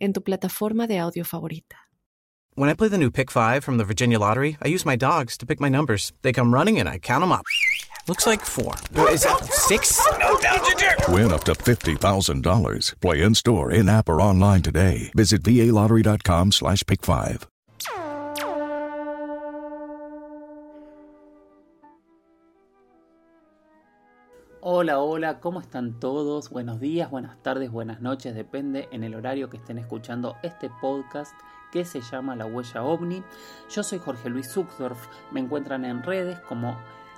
en 0.00 0.12
tu 0.12 0.20
plataforma 0.20 0.86
de 0.86 0.98
audio 0.98 1.24
favorita. 1.24 1.76
When 2.54 2.68
I 2.68 2.74
play 2.74 2.88
the 2.88 2.98
new 2.98 3.10
Pick 3.10 3.30
5 3.30 3.62
from 3.62 3.78
the 3.78 3.84
Virginia 3.84 4.18
Lottery, 4.18 4.56
I 4.60 4.68
use 4.68 4.84
my 4.84 4.96
dogs 4.96 5.38
to 5.38 5.46
pick 5.46 5.60
my 5.60 5.68
numbers. 5.68 6.12
They 6.22 6.32
come 6.32 6.52
running 6.52 6.78
and 6.80 6.88
I 6.88 6.98
count 6.98 7.22
them 7.22 7.32
up. 7.32 7.44
Looks 8.08 8.26
like 8.26 8.40
four. 8.40 8.74
Is 9.10 9.22
that 9.22 9.44
six? 9.44 10.00
No, 10.18 10.32
no, 10.32 11.14
Win 11.14 11.32
up 11.32 11.44
to 11.44 11.52
$50,000. 11.52 13.00
Play 13.00 13.22
in 13.22 13.34
store, 13.34 13.70
in 13.70 13.88
app, 13.88 14.08
or 14.08 14.20
online 14.20 14.62
today. 14.62 15.12
Visit 15.14 15.42
VALottery.com 15.42 16.52
slash 16.52 16.82
pick 16.86 17.02
5. 17.02 17.46
Hola, 24.62 25.00
hola, 25.00 25.40
¿cómo 25.40 25.58
están 25.58 25.98
todos? 25.98 26.50
Buenos 26.50 26.80
días, 26.80 27.10
buenas 27.10 27.42
tardes, 27.42 27.70
buenas 27.70 28.02
noches, 28.02 28.34
depende 28.34 28.90
en 28.92 29.04
el 29.04 29.14
horario 29.14 29.48
que 29.48 29.56
estén 29.56 29.78
escuchando 29.78 30.36
este 30.42 30.70
podcast 30.82 31.32
que 31.72 31.86
se 31.86 32.02
llama 32.02 32.36
La 32.36 32.44
Huella 32.44 32.82
OVNI. 32.82 33.24
Yo 33.70 33.82
soy 33.82 33.98
Jorge 33.98 34.28
Luis 34.28 34.52
Zuckdorf, 34.52 35.08
me 35.30 35.40
encuentran 35.40 35.86
en 35.86 36.02
redes 36.02 36.38
como 36.40 36.76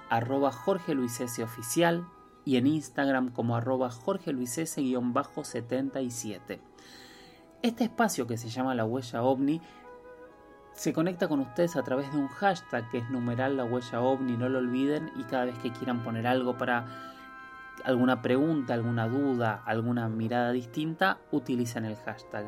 arroba 0.08 0.52
Jorge 0.52 0.94
Luis 0.94 1.20
S. 1.20 1.42
Oficial 1.42 2.06
y 2.44 2.58
en 2.58 2.68
Instagram 2.68 3.32
como 3.32 3.56
arroba 3.56 3.90
Jorge 3.90 4.32
Luis 4.32 4.56
S-77. 4.56 6.60
Este 7.60 7.82
espacio 7.82 8.28
que 8.28 8.38
se 8.38 8.50
llama 8.50 8.76
La 8.76 8.84
Huella 8.84 9.24
OVNI 9.24 9.60
se 10.74 10.92
conecta 10.92 11.26
con 11.26 11.40
ustedes 11.40 11.74
a 11.74 11.82
través 11.82 12.12
de 12.12 12.18
un 12.18 12.28
hashtag 12.28 12.88
que 12.90 12.98
es 12.98 13.10
numeral 13.10 13.56
la 13.56 13.64
huella 13.64 14.00
ovni, 14.00 14.36
no 14.36 14.48
lo 14.48 14.58
olviden, 14.58 15.10
y 15.16 15.24
cada 15.24 15.46
vez 15.46 15.58
que 15.58 15.72
quieran 15.72 16.02
poner 16.02 16.26
algo 16.26 16.56
para 16.56 17.11
alguna 17.84 18.22
pregunta, 18.22 18.74
alguna 18.74 19.08
duda, 19.08 19.62
alguna 19.66 20.08
mirada 20.08 20.52
distinta, 20.52 21.18
utilicen 21.30 21.84
el 21.84 21.96
hashtag. 21.96 22.46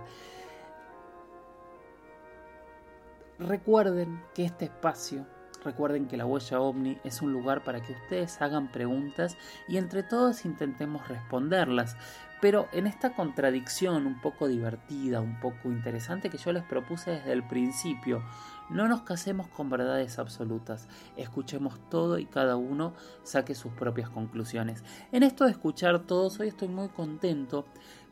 Recuerden 3.39 4.23
que 4.33 4.45
este 4.45 4.67
espacio, 4.67 5.27
recuerden 5.65 6.07
que 6.07 6.17
la 6.17 6.25
huella 6.25 6.61
ovni 6.61 6.99
es 7.03 7.21
un 7.21 7.33
lugar 7.33 7.65
para 7.65 7.83
que 7.83 7.93
ustedes 7.93 8.41
hagan 8.41 8.71
preguntas 8.71 9.37
y 9.67 9.77
entre 9.77 10.05
todos 10.05 10.45
intentemos 10.45 11.09
responderlas. 11.09 11.97
Pero 12.41 12.69
en 12.73 12.87
esta 12.87 13.15
contradicción 13.15 14.07
un 14.07 14.21
poco 14.21 14.47
divertida, 14.47 15.21
un 15.21 15.41
poco 15.41 15.69
interesante 15.71 16.31
que 16.31 16.39
yo 16.39 16.53
les 16.53 16.63
propuse 16.63 17.13
desde 17.13 17.33
el 17.33 17.43
principio, 17.43 18.23
no 18.71 18.89
nos 18.89 19.03
casemos 19.03 19.49
con 19.49 19.71
verdades 19.71 20.19
absolutas, 20.19 20.89
escuchemos 21.17 21.79
todo 21.91 22.19
y 22.19 22.27
cada 22.27 22.57
uno 22.57 22.95
saque 23.23 23.55
sus 23.55 23.73
propias 23.73 24.11
conclusiones. 24.11 24.83
En 25.13 25.23
esto 25.23 25.45
de 25.45 25.53
escuchar 25.53 26.01
todos, 26.01 26.41
hoy 26.41 26.49
estoy 26.49 26.69
muy 26.69 26.89
contento 26.89 27.67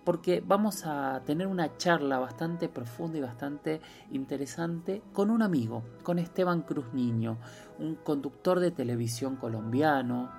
porque 0.05 0.43
vamos 0.45 0.85
a 0.85 1.23
tener 1.25 1.47
una 1.47 1.77
charla 1.77 2.19
bastante 2.19 2.69
profunda 2.69 3.19
y 3.19 3.21
bastante 3.21 3.81
interesante 4.11 5.03
con 5.13 5.31
un 5.31 5.43
amigo, 5.43 5.85
con 6.03 6.19
Esteban 6.19 6.63
Cruz 6.63 6.93
Niño, 6.93 7.39
un 7.79 7.95
conductor 7.97 8.59
de 8.59 8.73
televisión 8.73 9.37
colombiano, 9.37 10.31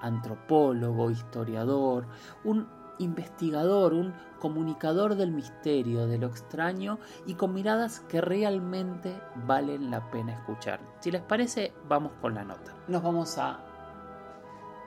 antropólogo, 0.00 1.10
historiador, 1.10 2.06
un 2.44 2.77
investigador, 2.98 3.94
un 3.94 4.14
comunicador 4.38 5.14
del 5.14 5.32
misterio, 5.32 6.06
de 6.06 6.18
lo 6.18 6.26
extraño 6.26 6.98
y 7.26 7.34
con 7.34 7.54
miradas 7.54 8.00
que 8.00 8.20
realmente 8.20 9.20
valen 9.46 9.90
la 9.90 10.10
pena 10.10 10.34
escuchar. 10.34 10.80
Si 11.00 11.10
les 11.10 11.22
parece, 11.22 11.72
vamos 11.88 12.12
con 12.20 12.34
la 12.34 12.44
nota. 12.44 12.74
Nos 12.88 13.02
vamos 13.02 13.38
a 13.38 13.60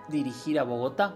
dirigir 0.09 0.59
a 0.59 0.63
Bogotá, 0.63 1.15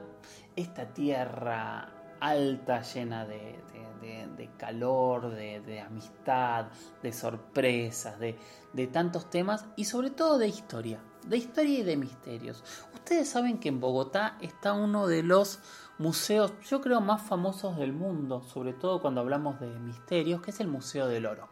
esta 0.55 0.85
tierra 0.87 1.89
alta, 2.19 2.81
llena 2.81 3.25
de, 3.25 4.49
calor, 4.57 5.31
de, 5.31 5.81
amistad, 5.81 6.67
de 7.01 7.11
sorpresas, 7.11 8.19
de, 8.19 8.37
de 8.73 8.87
tantos 8.87 9.29
temas 9.29 9.65
y 9.75 9.85
sobre 9.85 10.11
todo 10.11 10.37
de 10.37 10.47
historia, 10.47 10.99
de 11.27 11.37
historia 11.37 11.79
y 11.79 11.83
de 11.83 11.97
misterios. 11.97 12.63
Ustedes 12.93 13.29
saben 13.29 13.59
que 13.59 13.69
en 13.69 13.79
Bogotá 13.79 14.37
está 14.41 14.73
uno 14.73 15.07
de 15.07 15.23
los 15.23 15.59
museos, 15.97 16.53
yo 16.69 16.81
creo, 16.81 17.01
más 17.01 17.21
famosos 17.21 17.77
del 17.77 17.93
mundo, 17.93 18.41
sobre 18.43 18.73
todo 18.73 19.01
cuando 19.01 19.21
hablamos 19.21 19.59
de 19.59 19.67
misterios, 19.79 20.41
que 20.41 20.51
es 20.51 20.59
el 20.59 20.67
Museo 20.67 21.07
del 21.07 21.25
Oro. 21.25 21.49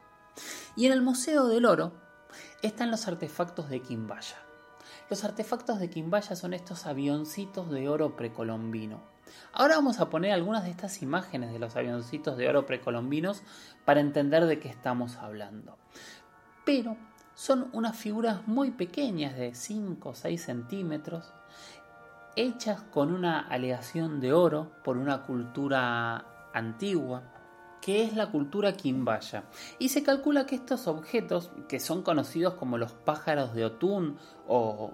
Y 0.75 0.85
en 0.85 0.91
el 0.91 1.01
Museo 1.01 1.47
del 1.47 1.65
Oro 1.65 1.93
están 2.61 2.91
los 2.91 3.07
artefactos 3.07 3.69
de 3.69 3.81
Quimbaya. 3.81 4.37
Los 5.09 5.23
artefactos 5.23 5.79
de 5.79 5.89
Quimbaya 5.89 6.35
son 6.35 6.53
estos 6.53 6.85
avioncitos 6.85 7.69
de 7.69 7.87
oro 7.89 8.15
precolombino. 8.15 9.01
Ahora 9.51 9.75
vamos 9.75 9.99
a 9.99 10.09
poner 10.09 10.31
algunas 10.31 10.63
de 10.63 10.71
estas 10.71 11.01
imágenes 11.01 11.51
de 11.51 11.59
los 11.59 11.75
avioncitos 11.75 12.37
de 12.37 12.47
oro 12.47 12.65
precolombinos 12.65 13.43
para 13.85 13.99
entender 13.99 14.45
de 14.45 14.59
qué 14.59 14.69
estamos 14.69 15.17
hablando. 15.17 15.77
Pero 16.65 16.97
son 17.35 17.69
unas 17.73 17.97
figuras 17.97 18.47
muy 18.47 18.71
pequeñas 18.71 19.35
de 19.35 19.53
5 19.53 20.09
o 20.09 20.15
6 20.15 20.41
centímetros 20.41 21.33
hechas 22.35 22.81
con 22.81 23.13
una 23.13 23.39
aleación 23.39 24.19
de 24.19 24.33
oro 24.33 24.71
por 24.83 24.97
una 24.97 25.23
cultura 25.23 26.25
antigua, 26.53 27.23
que 27.83 28.03
es 28.03 28.15
la 28.15 28.31
cultura 28.31 28.71
quimbaya. 28.73 29.43
Y 29.77 29.89
se 29.89 30.03
calcula 30.03 30.45
que 30.45 30.55
estos 30.55 30.87
objetos, 30.87 31.51
que 31.67 31.81
son 31.81 32.01
conocidos 32.01 32.53
como 32.53 32.77
los 32.77 32.93
pájaros 32.93 33.53
de 33.53 33.65
Otún 33.65 34.17
o, 34.47 34.93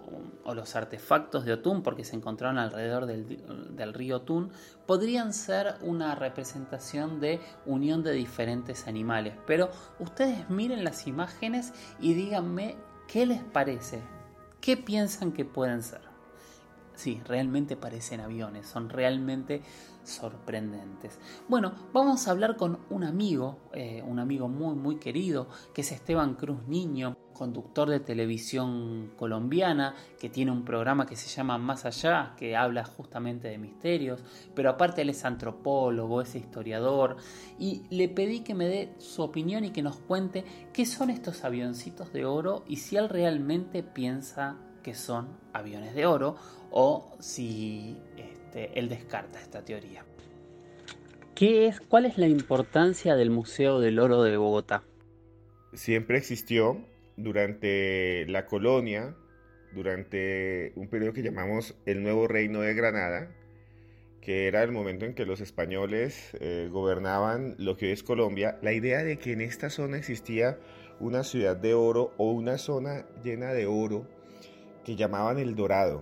los 0.55 0.75
artefactos 0.75 1.45
de 1.45 1.53
Otún, 1.53 1.83
porque 1.83 2.03
se 2.03 2.15
encontraron 2.15 2.57
alrededor 2.57 3.05
del, 3.05 3.75
del 3.75 3.93
río 3.93 4.17
Otún, 4.17 4.51
podrían 4.87 5.33
ser 5.33 5.75
una 5.81 6.15
representación 6.15 7.19
de 7.19 7.39
unión 7.67 8.01
de 8.01 8.13
diferentes 8.13 8.87
animales. 8.87 9.35
Pero 9.45 9.69
ustedes 9.99 10.49
miren 10.49 10.83
las 10.83 11.05
imágenes 11.05 11.73
y 11.99 12.15
díganme 12.15 12.75
qué 13.07 13.27
les 13.27 13.43
parece, 13.43 14.01
qué 14.61 14.77
piensan 14.77 15.31
que 15.31 15.45
pueden 15.45 15.83
ser. 15.83 16.08
Sí, 16.99 17.21
realmente 17.25 17.77
parecen 17.77 18.19
aviones, 18.19 18.67
son 18.67 18.89
realmente 18.89 19.61
sorprendentes. 20.03 21.17
Bueno, 21.47 21.71
vamos 21.93 22.27
a 22.27 22.31
hablar 22.31 22.57
con 22.57 22.79
un 22.89 23.05
amigo, 23.05 23.69
eh, 23.71 24.03
un 24.05 24.19
amigo 24.19 24.49
muy 24.49 24.75
muy 24.75 24.97
querido, 24.97 25.47
que 25.73 25.79
es 25.79 25.93
Esteban 25.93 26.33
Cruz 26.33 26.67
Niño, 26.67 27.15
conductor 27.31 27.89
de 27.89 28.01
televisión 28.01 29.13
colombiana, 29.15 29.95
que 30.19 30.27
tiene 30.27 30.51
un 30.51 30.65
programa 30.65 31.05
que 31.05 31.15
se 31.15 31.29
llama 31.29 31.57
Más 31.57 31.85
Allá, 31.85 32.33
que 32.35 32.57
habla 32.57 32.83
justamente 32.83 33.47
de 33.47 33.57
misterios, 33.57 34.21
pero 34.53 34.69
aparte 34.69 35.03
él 35.03 35.09
es 35.09 35.23
antropólogo, 35.23 36.19
es 36.19 36.35
historiador, 36.35 37.15
y 37.57 37.83
le 37.89 38.09
pedí 38.09 38.41
que 38.41 38.55
me 38.55 38.67
dé 38.67 38.93
su 38.97 39.21
opinión 39.21 39.63
y 39.63 39.71
que 39.71 39.83
nos 39.83 39.99
cuente 39.99 40.43
qué 40.73 40.85
son 40.85 41.11
estos 41.11 41.45
avioncitos 41.45 42.11
de 42.11 42.25
oro 42.25 42.65
y 42.67 42.75
si 42.75 42.97
él 42.97 43.07
realmente 43.07 43.83
piensa 43.83 44.57
que 44.81 44.95
son 44.95 45.37
aviones 45.53 45.93
de 45.95 46.05
oro 46.05 46.35
o 46.71 47.15
si 47.19 47.97
este, 48.17 48.77
él 48.77 48.89
descarta 48.89 49.39
esta 49.39 49.63
teoría. 49.63 50.05
¿Qué 51.35 51.67
es, 51.67 51.79
¿Cuál 51.79 52.05
es 52.05 52.17
la 52.17 52.27
importancia 52.27 53.15
del 53.15 53.29
Museo 53.29 53.79
del 53.79 53.99
Oro 53.99 54.23
de 54.23 54.35
Bogotá? 54.35 54.83
Siempre 55.73 56.17
existió 56.17 56.83
durante 57.15 58.25
la 58.27 58.45
colonia, 58.45 59.15
durante 59.73 60.73
un 60.75 60.89
periodo 60.89 61.13
que 61.13 61.23
llamamos 61.23 61.75
el 61.85 62.03
Nuevo 62.03 62.27
Reino 62.27 62.61
de 62.61 62.73
Granada, 62.73 63.31
que 64.21 64.47
era 64.47 64.63
el 64.63 64.71
momento 64.71 65.05
en 65.05 65.13
que 65.13 65.25
los 65.25 65.39
españoles 65.41 66.31
eh, 66.39 66.67
gobernaban 66.71 67.55
lo 67.57 67.77
que 67.77 67.85
hoy 67.85 67.91
es 67.93 68.03
Colombia, 68.03 68.57
la 68.61 68.73
idea 68.73 69.03
de 69.03 69.17
que 69.17 69.31
en 69.31 69.41
esta 69.41 69.69
zona 69.69 69.97
existía 69.97 70.57
una 70.99 71.23
ciudad 71.23 71.55
de 71.55 71.73
oro 71.73 72.13
o 72.17 72.31
una 72.31 72.57
zona 72.57 73.05
llena 73.23 73.53
de 73.53 73.65
oro 73.65 74.07
que 74.89 74.95
llamaban 74.95 75.37
el 75.37 75.53
Dorado. 75.53 76.01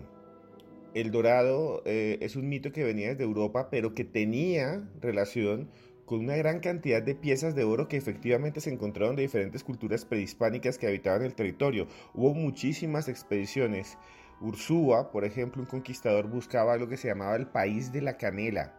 El 0.94 1.12
Dorado 1.12 1.82
eh, 1.84 2.20
es 2.22 2.38
un 2.38 2.48
mito 2.48 2.72
que 2.72 2.86
venía 2.86 3.10
desde 3.10 3.26
Europa, 3.26 3.68
pero 3.70 3.94
que 3.94 4.06
tenía 4.06 4.90
relación 5.02 5.70
con 6.06 6.20
una 6.20 6.38
gran 6.38 6.62
cantidad 6.62 7.04
de 7.04 7.14
piezas 7.14 7.54
de 7.54 7.66
oro 7.66 7.90
que 7.90 7.98
efectivamente 7.98 8.62
se 8.62 8.72
encontraron 8.72 9.18
de 9.18 9.24
diferentes 9.24 9.66
culturas 9.66 10.06
prehispánicas 10.06 10.78
que 10.78 10.88
habitaban 10.88 11.24
el 11.24 11.36
territorio. 11.36 11.88
Hubo 12.14 12.34
muchísimas 12.34 13.10
expediciones. 13.10 13.98
Ursúa, 14.40 15.12
por 15.12 15.26
ejemplo, 15.26 15.62
un 15.62 15.68
conquistador 15.68 16.30
buscaba 16.30 16.78
lo 16.78 16.88
que 16.88 16.96
se 16.96 17.10
llamaba 17.10 17.36
el 17.36 17.48
país 17.48 17.92
de 17.92 18.02
la 18.02 18.16
canela, 18.16 18.74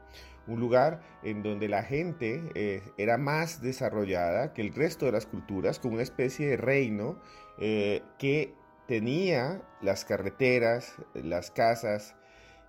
un 0.47 0.59
lugar 0.59 1.03
en 1.23 1.43
donde 1.43 1.69
la 1.69 1.83
gente 1.83 2.45
eh, 2.55 2.81
era 2.97 3.19
más 3.19 3.61
desarrollada 3.61 4.55
que 4.55 4.63
el 4.63 4.73
resto 4.73 5.05
de 5.05 5.13
las 5.13 5.27
culturas, 5.27 5.79
con 5.79 5.93
una 5.93 6.03
especie 6.03 6.49
de 6.49 6.57
reino 6.57 7.21
eh, 7.59 8.01
que 8.19 8.55
tenía 8.89 9.63
las 9.83 10.07
carreteras, 10.07 10.95
las 11.15 11.51
casas 11.53 12.17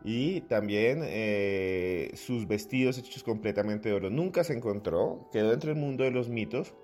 y 0.04 0.42
también 0.42 1.00
eh, 1.04 2.12
sus 2.14 2.46
vestidos 2.46 2.98
hechos 2.98 3.24
completamente 3.24 3.90
de 3.90 3.96
oro. 3.96 4.10
Nunca 4.10 4.44
se 4.44 4.54
encontró, 4.54 5.30
quedó 5.32 5.54
entre 5.54 5.72
el 5.72 5.78
mundo 5.78 6.04
de 6.04 6.12
los 6.12 6.30
mitos. 6.30 6.76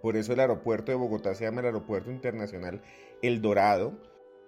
Por 0.00 0.16
eso 0.16 0.32
el 0.32 0.40
aeropuerto 0.40 0.92
de 0.92 0.96
Bogotá 0.96 1.34
se 1.34 1.44
llama 1.44 1.60
el 1.60 1.66
Aeropuerto 1.66 2.10
Internacional 2.10 2.80
El 3.22 3.42
Dorado, 3.42 3.92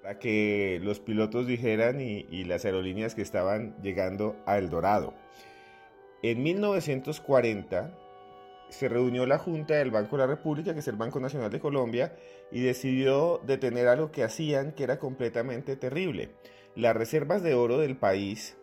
para 0.02 0.19
que 0.19 0.80
los 0.82 1.00
pilotos 1.00 1.46
dijeran 1.46 2.00
y, 2.00 2.26
y 2.30 2.44
las 2.44 2.64
aerolíneas 2.64 3.14
que 3.14 3.22
estaban 3.22 3.76
llegando 3.82 4.36
a 4.46 4.56
El 4.56 4.70
Dorado. 4.70 5.14
En 6.22 6.42
1940 6.42 7.98
se 8.72 8.88
reunió 8.88 9.26
la 9.26 9.38
Junta 9.38 9.74
del 9.74 9.90
Banco 9.90 10.16
de 10.16 10.22
la 10.22 10.26
República, 10.26 10.72
que 10.72 10.80
es 10.80 10.88
el 10.88 10.96
Banco 10.96 11.20
Nacional 11.20 11.50
de 11.50 11.60
Colombia, 11.60 12.16
y 12.50 12.62
decidió 12.62 13.40
detener 13.44 13.86
algo 13.86 14.10
que 14.10 14.24
hacían 14.24 14.72
que 14.72 14.84
era 14.84 14.98
completamente 14.98 15.76
terrible. 15.76 16.30
Las 16.74 16.96
reservas 16.96 17.42
de 17.42 17.54
oro 17.54 17.78
del 17.78 17.96
país 17.96 18.56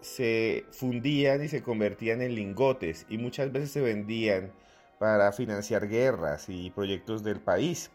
se 0.00 0.66
fundían 0.70 1.42
y 1.42 1.48
se 1.48 1.62
convertían 1.62 2.20
en 2.20 2.34
lingotes 2.34 3.06
y 3.08 3.16
muchas 3.16 3.50
veces 3.52 3.70
se 3.70 3.80
vendían 3.80 4.52
para 4.98 5.32
financiar 5.32 5.88
guerras 5.88 6.46
y 6.48 6.70
proyectos 6.70 7.22
del 7.22 7.40
país. 7.40 7.90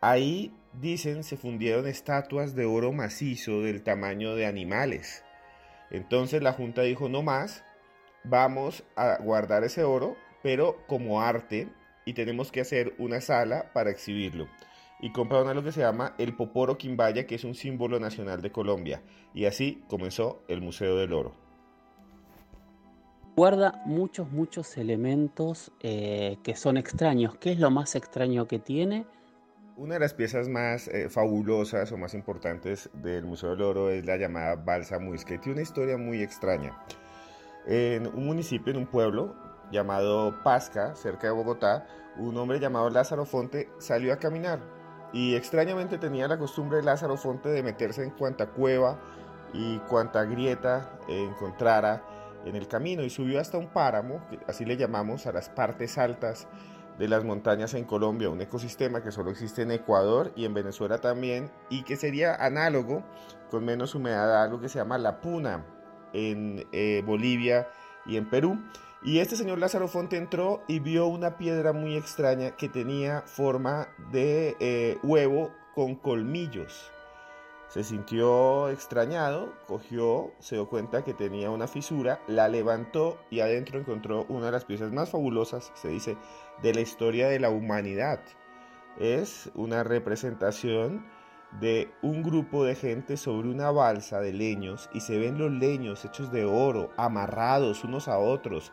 Ahí, 0.00 0.54
dicen, 0.80 1.24
se 1.24 1.36
fundieron 1.36 1.88
estatuas 1.88 2.54
de 2.54 2.66
oro 2.66 2.92
macizo 2.92 3.62
del 3.62 3.82
tamaño 3.82 4.36
de 4.36 4.46
animales. 4.46 5.24
Entonces 5.90 6.40
la 6.40 6.52
Junta 6.52 6.82
dijo 6.82 7.08
no 7.08 7.22
más, 7.22 7.64
vamos 8.22 8.84
a 8.94 9.18
guardar 9.18 9.64
ese 9.64 9.84
oro, 9.84 10.16
pero 10.42 10.78
como 10.86 11.20
arte, 11.20 11.68
y 12.04 12.14
tenemos 12.14 12.52
que 12.52 12.60
hacer 12.60 12.94
una 12.98 13.20
sala 13.20 13.72
para 13.72 13.90
exhibirlo. 13.90 14.46
Y 15.00 15.12
compraron 15.12 15.54
lo 15.54 15.62
que 15.62 15.72
se 15.72 15.80
llama 15.80 16.14
el 16.18 16.34
Poporo 16.34 16.78
Quimbaya, 16.78 17.26
que 17.26 17.34
es 17.34 17.44
un 17.44 17.54
símbolo 17.54 18.00
nacional 18.00 18.40
de 18.40 18.50
Colombia. 18.50 19.02
Y 19.34 19.44
así 19.44 19.82
comenzó 19.88 20.42
el 20.48 20.62
Museo 20.62 20.96
del 20.96 21.12
Oro. 21.12 21.34
Guarda 23.36 23.82
muchos, 23.84 24.30
muchos 24.32 24.78
elementos 24.78 25.70
eh, 25.82 26.38
que 26.42 26.56
son 26.56 26.78
extraños. 26.78 27.36
¿Qué 27.36 27.52
es 27.52 27.58
lo 27.58 27.70
más 27.70 27.94
extraño 27.94 28.46
que 28.46 28.58
tiene? 28.58 29.04
Una 29.76 29.94
de 29.94 30.00
las 30.00 30.14
piezas 30.14 30.48
más 30.48 30.88
eh, 30.88 31.10
fabulosas 31.10 31.92
o 31.92 31.98
más 31.98 32.14
importantes 32.14 32.88
del 32.94 33.26
Museo 33.26 33.50
del 33.50 33.60
Oro 33.60 33.90
es 33.90 34.06
la 34.06 34.16
llamada 34.16 34.54
Balsa 34.54 34.98
Muisca, 34.98 35.34
que 35.34 35.38
tiene 35.38 35.56
una 35.56 35.62
historia 35.62 35.98
muy 35.98 36.22
extraña 36.22 36.82
en 37.66 38.06
un 38.06 38.24
municipio, 38.24 38.72
en 38.72 38.78
un 38.78 38.86
pueblo 38.86 39.36
llamado 39.70 40.34
Pasca, 40.42 40.94
cerca 40.94 41.26
de 41.26 41.32
Bogotá, 41.32 41.86
un 42.16 42.36
hombre 42.36 42.60
llamado 42.60 42.88
Lázaro 42.90 43.24
Fonte 43.26 43.70
salió 43.78 44.12
a 44.12 44.16
caminar 44.16 44.60
y 45.12 45.34
extrañamente 45.34 45.98
tenía 45.98 46.28
la 46.28 46.38
costumbre 46.38 46.82
Lázaro 46.82 47.16
Fonte 47.16 47.48
de 47.48 47.62
meterse 47.62 48.02
en 48.02 48.10
cuanta 48.10 48.48
cueva 48.48 48.98
y 49.52 49.78
cuanta 49.80 50.24
grieta 50.24 50.98
encontrara 51.08 52.02
en 52.44 52.56
el 52.56 52.68
camino 52.68 53.02
y 53.02 53.10
subió 53.10 53.40
hasta 53.40 53.58
un 53.58 53.68
páramo, 53.68 54.20
así 54.46 54.64
le 54.64 54.76
llamamos 54.76 55.26
a 55.26 55.32
las 55.32 55.48
partes 55.48 55.98
altas 55.98 56.46
de 56.98 57.08
las 57.08 57.24
montañas 57.24 57.74
en 57.74 57.84
Colombia, 57.84 58.30
un 58.30 58.40
ecosistema 58.40 59.02
que 59.02 59.10
solo 59.10 59.30
existe 59.30 59.62
en 59.62 59.72
Ecuador 59.72 60.32
y 60.34 60.44
en 60.44 60.54
Venezuela 60.54 60.98
también 60.98 61.50
y 61.68 61.82
que 61.82 61.96
sería 61.96 62.34
análogo 62.34 63.02
con 63.50 63.64
menos 63.64 63.94
humedad 63.94 64.34
a 64.34 64.44
algo 64.44 64.60
que 64.60 64.68
se 64.68 64.78
llama 64.78 64.96
la 64.96 65.20
puna, 65.20 65.64
en 66.12 66.66
eh, 66.72 67.02
Bolivia 67.04 67.68
y 68.06 68.16
en 68.16 68.28
Perú. 68.30 68.58
Y 69.02 69.18
este 69.18 69.36
señor 69.36 69.58
Lázaro 69.58 69.88
Fonte 69.88 70.16
entró 70.16 70.62
y 70.66 70.80
vio 70.80 71.06
una 71.06 71.36
piedra 71.36 71.72
muy 71.72 71.96
extraña 71.96 72.56
que 72.56 72.68
tenía 72.68 73.22
forma 73.22 73.88
de 74.10 74.56
eh, 74.58 74.98
huevo 75.02 75.52
con 75.74 75.94
colmillos. 75.96 76.90
Se 77.68 77.84
sintió 77.84 78.68
extrañado, 78.70 79.52
cogió, 79.66 80.32
se 80.38 80.54
dio 80.54 80.68
cuenta 80.68 81.04
que 81.04 81.14
tenía 81.14 81.50
una 81.50 81.66
fisura, 81.66 82.20
la 82.26 82.48
levantó 82.48 83.18
y 83.28 83.40
adentro 83.40 83.78
encontró 83.78 84.24
una 84.28 84.46
de 84.46 84.52
las 84.52 84.64
piezas 84.64 84.92
más 84.92 85.10
fabulosas, 85.10 85.72
se 85.74 85.88
dice, 85.88 86.16
de 86.62 86.74
la 86.74 86.80
historia 86.80 87.28
de 87.28 87.40
la 87.40 87.50
humanidad. 87.50 88.20
Es 88.98 89.50
una 89.54 89.84
representación 89.84 91.04
de 91.52 91.90
un 92.02 92.22
grupo 92.22 92.64
de 92.64 92.74
gente 92.74 93.16
sobre 93.16 93.48
una 93.48 93.70
balsa 93.70 94.20
de 94.20 94.32
leños 94.32 94.90
y 94.92 95.00
se 95.00 95.18
ven 95.18 95.38
los 95.38 95.50
leños 95.50 96.04
hechos 96.04 96.30
de 96.30 96.44
oro, 96.44 96.90
amarrados 96.96 97.84
unos 97.84 98.08
a 98.08 98.18
otros, 98.18 98.72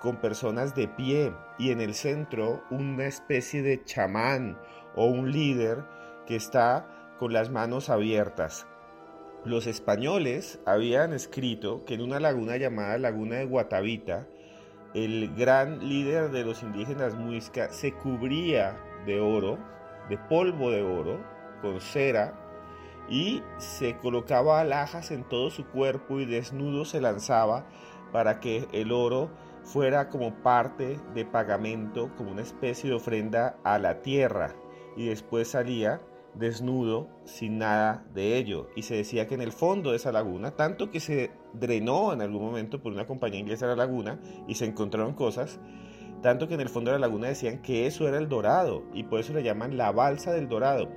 con 0.00 0.16
personas 0.16 0.74
de 0.74 0.88
pie 0.88 1.32
y 1.58 1.70
en 1.70 1.80
el 1.80 1.94
centro 1.94 2.62
una 2.70 3.06
especie 3.06 3.62
de 3.62 3.82
chamán 3.84 4.58
o 4.94 5.06
un 5.06 5.32
líder 5.32 5.84
que 6.26 6.36
está 6.36 7.14
con 7.18 7.32
las 7.32 7.50
manos 7.50 7.88
abiertas. 7.88 8.66
Los 9.44 9.66
españoles 9.66 10.58
habían 10.66 11.12
escrito 11.12 11.84
que 11.84 11.94
en 11.94 12.02
una 12.02 12.18
laguna 12.18 12.56
llamada 12.56 12.98
Laguna 12.98 13.36
de 13.36 13.44
Guatavita, 13.44 14.26
el 14.94 15.34
gran 15.36 15.88
líder 15.88 16.30
de 16.30 16.44
los 16.44 16.62
indígenas 16.62 17.14
muisca 17.14 17.70
se 17.70 17.92
cubría 17.92 18.76
de 19.06 19.20
oro, 19.20 19.58
de 20.08 20.18
polvo 20.18 20.70
de 20.70 20.82
oro, 20.82 21.35
con 21.60 21.80
cera 21.80 22.34
y 23.08 23.42
se 23.58 23.96
colocaba 23.98 24.60
alhajas 24.60 25.10
en 25.10 25.24
todo 25.24 25.50
su 25.50 25.66
cuerpo 25.66 26.20
y 26.20 26.26
desnudo 26.26 26.84
se 26.84 27.00
lanzaba 27.00 27.66
para 28.12 28.40
que 28.40 28.66
el 28.72 28.92
oro 28.92 29.30
fuera 29.62 30.08
como 30.08 30.34
parte 30.42 31.00
de 31.14 31.24
pagamento, 31.24 32.10
como 32.16 32.30
una 32.30 32.42
especie 32.42 32.90
de 32.90 32.96
ofrenda 32.96 33.58
a 33.64 33.78
la 33.78 34.02
tierra 34.02 34.54
y 34.96 35.06
después 35.06 35.48
salía 35.48 36.00
desnudo 36.34 37.08
sin 37.24 37.58
nada 37.58 38.04
de 38.14 38.36
ello 38.36 38.68
y 38.76 38.82
se 38.82 38.94
decía 38.94 39.26
que 39.26 39.34
en 39.34 39.40
el 39.40 39.52
fondo 39.52 39.90
de 39.90 39.96
esa 39.96 40.12
laguna, 40.12 40.52
tanto 40.52 40.90
que 40.90 41.00
se 41.00 41.30
drenó 41.52 42.12
en 42.12 42.20
algún 42.20 42.44
momento 42.44 42.82
por 42.82 42.92
una 42.92 43.06
compañía 43.06 43.40
inglesa 43.40 43.66
la 43.66 43.76
laguna 43.76 44.20
y 44.46 44.54
se 44.54 44.66
encontraron 44.66 45.14
cosas, 45.14 45.58
tanto 46.22 46.48
que 46.48 46.54
en 46.54 46.60
el 46.60 46.68
fondo 46.68 46.90
de 46.90 46.98
la 46.98 47.06
laguna 47.06 47.28
decían 47.28 47.62
que 47.62 47.86
eso 47.86 48.06
era 48.06 48.18
el 48.18 48.28
dorado 48.28 48.84
y 48.92 49.04
por 49.04 49.20
eso 49.20 49.32
le 49.32 49.42
llaman 49.42 49.76
la 49.76 49.92
balsa 49.92 50.32
del 50.32 50.48
dorado. 50.48 50.90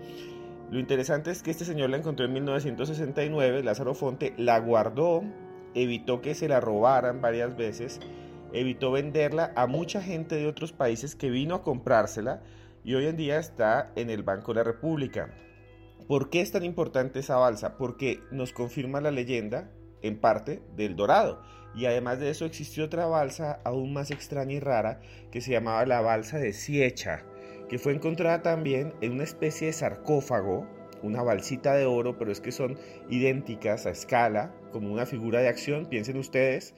Lo 0.71 0.77
interesante 0.80 1.31
es 1.31 1.42
que 1.42 1.50
este 1.50 1.66
señor 1.66 1.89
la 1.89 1.98
encontró 1.98 2.25
en 2.25 2.33
1969, 2.33 3.63
Lázaro 3.63 3.95
Fonte 3.95 4.36
la 4.38 4.60
guardó, 4.60 5.24
evitó 5.74 6.21
que 6.21 6.36
se 6.36 6.48
la 6.48 6.60
robaran 6.60 7.21
varias 7.21 7.57
veces, 7.57 8.00
evitó 8.54 8.92
venderla 8.92 9.51
a 9.56 9.66
mucha 9.66 10.00
gente 10.00 10.36
de 10.36 10.48
otros 10.48 10.71
países 10.71 11.16
que 11.16 11.31
vino 11.31 11.56
a 11.56 11.63
comprársela 11.63 12.44
y 12.83 12.94
hoy 12.94 13.07
en 13.07 13.18
día 13.18 13.39
está 13.39 13.92
en 13.95 14.12
el 14.12 14.22
Banco 14.22 14.53
de 14.53 14.60
la 14.60 14.63
República. 14.63 15.34
¿Por 16.08 16.29
qué 16.29 16.41
es 16.41 16.51
tan 16.51 16.63
importante 16.63 17.20
esa 17.20 17.38
balsa? 17.38 17.75
Porque 17.75 18.22
nos 18.29 18.53
confirma 18.53 19.01
la 19.01 19.10
leyenda, 19.10 19.72
en 20.03 20.20
parte, 20.20 20.62
del 20.75 20.96
Dorado. 20.96 21.41
Y 21.75 21.86
además 21.86 22.20
de 22.20 22.29
eso 22.29 22.46
existió 22.46 22.86
otra 22.86 23.08
balsa 23.08 23.60
aún 23.63 23.91
más 23.94 24.12
extraña 24.12 24.53
y 24.53 24.60
rara 24.60 25.01
que 25.32 25.41
se 25.41 25.51
llamaba 25.51 25.86
la 25.86 26.01
balsa 26.01 26.38
de 26.38 26.53
Siecha 26.53 27.25
que 27.70 27.78
fue 27.78 27.94
encontrada 27.94 28.42
también 28.42 28.94
en 29.02 29.14
una 29.14 29.24
especie 29.24 29.68
de 29.68 29.74
sarcófago, 29.74 30.68
una 31.04 31.24
balsita 31.24 31.76
de 31.76 31.86
oro, 31.86 32.18
pero 32.18 32.32
es 32.32 32.42
que 32.42 32.52
son 32.52 32.78
idénticas 33.10 33.86
a 33.86 33.92
escala, 33.92 34.54
como 34.72 34.92
una 34.92 35.06
figura 35.06 35.40
de 35.40 35.48
acción, 35.48 35.86
piensen 35.86 36.18
ustedes, 36.18 36.74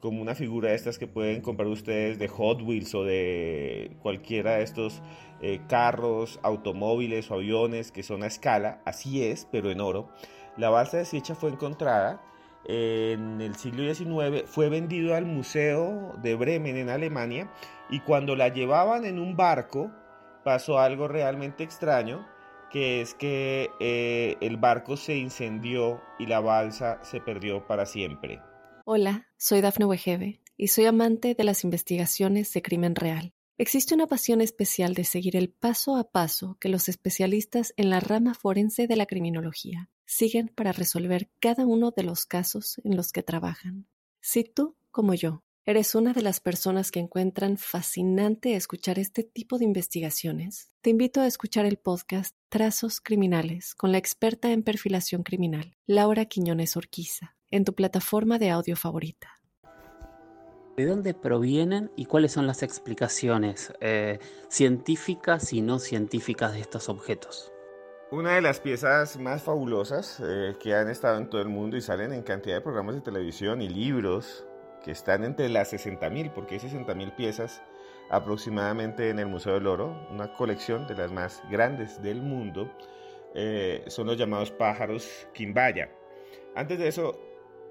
como 0.00 0.22
una 0.22 0.34
figura 0.34 0.70
de 0.70 0.76
estas 0.76 0.98
que 0.98 1.06
pueden 1.06 1.42
comprar 1.42 1.68
ustedes 1.68 2.18
de 2.18 2.26
Hot 2.26 2.62
Wheels 2.62 2.94
o 2.94 3.04
de 3.04 3.92
cualquiera 4.02 4.56
de 4.56 4.62
estos 4.62 5.02
eh, 5.42 5.60
carros, 5.68 6.40
automóviles 6.42 7.30
o 7.30 7.34
aviones 7.34 7.92
que 7.92 8.02
son 8.02 8.22
a 8.22 8.26
escala, 8.26 8.80
así 8.86 9.22
es, 9.22 9.46
pero 9.52 9.70
en 9.70 9.80
oro. 9.80 10.08
La 10.56 10.70
balsa 10.70 10.96
de 10.96 11.04
Siecha 11.04 11.34
fue 11.34 11.50
encontrada 11.50 12.22
en 12.64 13.40
el 13.40 13.54
siglo 13.56 13.94
XIX, 13.94 14.44
fue 14.46 14.68
vendido 14.68 15.14
al 15.14 15.26
Museo 15.26 16.14
de 16.22 16.34
Bremen 16.34 16.76
en 16.76 16.88
Alemania 16.88 17.50
y 17.88 18.00
cuando 18.00 18.36
la 18.36 18.48
llevaban 18.48 19.04
en 19.04 19.18
un 19.18 19.36
barco, 19.36 19.90
pasó 20.44 20.78
algo 20.78 21.08
realmente 21.08 21.64
extraño, 21.64 22.26
que 22.70 23.00
es 23.00 23.14
que 23.14 23.70
eh, 23.80 24.36
el 24.40 24.56
barco 24.56 24.96
se 24.96 25.16
incendió 25.16 26.00
y 26.18 26.26
la 26.26 26.40
balsa 26.40 27.02
se 27.02 27.20
perdió 27.20 27.66
para 27.66 27.86
siempre. 27.86 28.40
Hola, 28.84 29.28
soy 29.36 29.60
Dafne 29.60 29.84
Wegebe 29.84 30.40
y 30.56 30.68
soy 30.68 30.86
amante 30.86 31.34
de 31.34 31.44
las 31.44 31.64
investigaciones 31.64 32.52
de 32.52 32.62
crimen 32.62 32.94
real. 32.94 33.32
Existe 33.58 33.94
una 33.94 34.06
pasión 34.06 34.40
especial 34.40 34.94
de 34.94 35.04
seguir 35.04 35.36
el 35.36 35.50
paso 35.50 35.96
a 35.96 36.10
paso 36.10 36.56
que 36.60 36.70
los 36.70 36.88
especialistas 36.88 37.74
en 37.76 37.90
la 37.90 38.00
rama 38.00 38.32
forense 38.32 38.86
de 38.86 38.96
la 38.96 39.04
criminología 39.04 39.90
siguen 40.06 40.48
para 40.48 40.72
resolver 40.72 41.28
cada 41.40 41.66
uno 41.66 41.90
de 41.90 42.02
los 42.02 42.24
casos 42.24 42.80
en 42.84 42.96
los 42.96 43.12
que 43.12 43.22
trabajan. 43.22 43.86
Si 44.20 44.44
tú, 44.44 44.76
como 44.90 45.12
yo, 45.12 45.42
¿Eres 45.70 45.94
una 45.94 46.12
de 46.12 46.22
las 46.22 46.40
personas 46.40 46.90
que 46.90 46.98
encuentran 46.98 47.56
fascinante 47.56 48.56
escuchar 48.56 48.98
este 48.98 49.22
tipo 49.22 49.56
de 49.56 49.64
investigaciones? 49.64 50.74
Te 50.80 50.90
invito 50.90 51.20
a 51.20 51.28
escuchar 51.28 51.64
el 51.64 51.76
podcast 51.76 52.34
Trazos 52.48 53.00
Criminales 53.00 53.76
con 53.76 53.92
la 53.92 53.98
experta 53.98 54.50
en 54.50 54.64
perfilación 54.64 55.22
criminal, 55.22 55.76
Laura 55.86 56.24
Quiñones 56.24 56.76
Orquiza, 56.76 57.36
en 57.52 57.64
tu 57.64 57.76
plataforma 57.76 58.40
de 58.40 58.50
audio 58.50 58.74
favorita. 58.74 59.28
¿De 60.76 60.86
dónde 60.86 61.14
provienen 61.14 61.92
y 61.94 62.06
cuáles 62.06 62.32
son 62.32 62.48
las 62.48 62.64
explicaciones 62.64 63.72
eh, 63.80 64.18
científicas 64.48 65.52
y 65.52 65.62
no 65.62 65.78
científicas 65.78 66.52
de 66.52 66.62
estos 66.62 66.88
objetos? 66.88 67.52
Una 68.10 68.34
de 68.34 68.40
las 68.40 68.58
piezas 68.58 69.20
más 69.20 69.44
fabulosas 69.44 70.20
eh, 70.20 70.56
que 70.58 70.74
han 70.74 70.90
estado 70.90 71.18
en 71.18 71.30
todo 71.30 71.40
el 71.40 71.48
mundo 71.48 71.76
y 71.76 71.80
salen 71.80 72.12
en 72.12 72.24
cantidad 72.24 72.56
de 72.56 72.60
programas 72.60 72.96
de 72.96 73.02
televisión 73.02 73.62
y 73.62 73.68
libros 73.68 74.44
que 74.82 74.90
están 74.90 75.24
entre 75.24 75.48
las 75.48 75.72
60.000, 75.72 76.32
porque 76.32 76.54
hay 76.54 76.60
60.000 76.60 77.14
piezas 77.14 77.62
aproximadamente 78.10 79.08
en 79.08 79.18
el 79.18 79.26
Museo 79.26 79.54
del 79.54 79.66
Oro, 79.66 80.08
una 80.10 80.32
colección 80.34 80.86
de 80.86 80.94
las 80.94 81.12
más 81.12 81.42
grandes 81.50 82.02
del 82.02 82.20
mundo, 82.22 82.70
eh, 83.34 83.84
son 83.86 84.08
los 84.08 84.16
llamados 84.16 84.50
pájaros 84.50 85.28
quimbaya. 85.32 85.90
Antes 86.56 86.78
de 86.78 86.88
eso, 86.88 87.18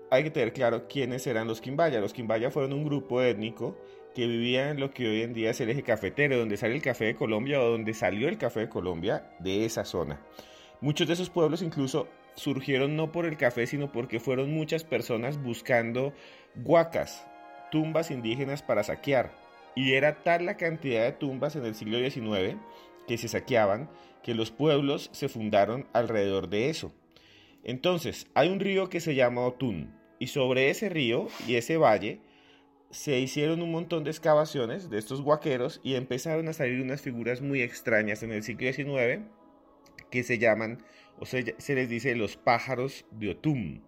hay 0.10 0.24
que 0.24 0.32
tener 0.32 0.54
claro 0.54 0.88
quiénes 0.88 1.28
eran 1.28 1.48
los 1.48 1.62
quimbaya. 1.62 2.00
Los 2.00 2.14
quimbaya 2.14 2.50
fueron 2.52 2.74
un 2.74 2.86
grupo 2.86 3.22
étnico 3.22 3.78
que 4.16 4.26
vivía 4.26 4.72
en 4.72 4.80
lo 4.80 4.92
que 4.92 5.08
hoy 5.08 5.22
en 5.22 5.34
día 5.34 5.52
es 5.52 5.62
el 5.62 5.70
eje 5.70 5.84
cafetero, 5.84 6.38
donde 6.38 6.58
sale 6.58 6.76
el 6.76 6.82
café 6.82 7.06
de 7.06 7.16
Colombia 7.16 7.62
o 7.62 7.70
donde 7.70 7.94
salió 7.94 8.28
el 8.30 8.38
café 8.38 8.62
de 8.62 8.70
Colombia 8.70 9.32
de 9.40 9.66
esa 9.66 9.86
zona. 9.86 10.20
Muchos 10.82 11.08
de 11.08 11.14
esos 11.14 11.30
pueblos 11.30 11.62
incluso 11.62 12.08
surgieron 12.36 12.96
no 12.96 13.12
por 13.12 13.26
el 13.26 13.36
café, 13.36 13.68
sino 13.68 13.92
porque 13.92 14.22
fueron 14.22 14.54
muchas 14.54 14.86
personas 14.86 15.42
buscando 15.42 16.14
huacas, 16.56 17.28
tumbas 17.70 18.12
indígenas 18.12 18.64
para 18.64 18.84
saquear. 18.84 19.34
Y 19.76 19.94
era 19.94 20.24
tal 20.24 20.46
la 20.46 20.56
cantidad 20.56 21.04
de 21.04 21.12
tumbas 21.12 21.58
en 21.58 21.66
el 21.66 21.76
siglo 21.76 21.98
XIX 22.00 22.58
que 23.08 23.18
se 23.18 23.28
saqueaban 23.28 23.90
que 24.24 24.34
los 24.34 24.52
pueblos 24.52 25.10
se 25.12 25.28
fundaron 25.28 25.86
alrededor 25.92 26.48
de 26.48 26.70
eso. 26.70 26.94
Entonces, 27.64 28.28
hay 28.34 28.50
un 28.50 28.62
río 28.62 28.90
que 28.90 29.02
se 29.02 29.16
llama 29.16 29.46
Otún, 29.46 29.94
y 30.18 30.28
sobre 30.28 30.70
ese 30.70 30.88
río 30.88 31.28
y 31.46 31.56
ese 31.56 31.78
valle 31.78 32.22
se 32.90 33.20
hicieron 33.20 33.62
un 33.62 33.72
montón 33.72 34.04
de 34.04 34.12
excavaciones 34.12 34.90
de 34.90 34.98
estos 34.98 35.22
guaqueros 35.22 35.82
y 35.84 35.96
empezaron 35.96 36.48
a 36.48 36.54
salir 36.54 36.82
unas 36.82 37.02
figuras 37.02 37.42
muy 37.42 37.62
extrañas 37.62 38.24
en 38.24 38.32
el 38.32 38.44
siglo 38.44 38.72
XIX 38.72 39.24
que 40.10 40.24
se 40.24 40.38
llaman, 40.38 40.84
o 41.20 41.26
se, 41.26 41.56
se 41.58 41.76
les 41.76 41.90
dice 41.90 42.16
los 42.16 42.38
pájaros 42.38 43.06
de 43.12 43.30
Otún. 43.30 43.84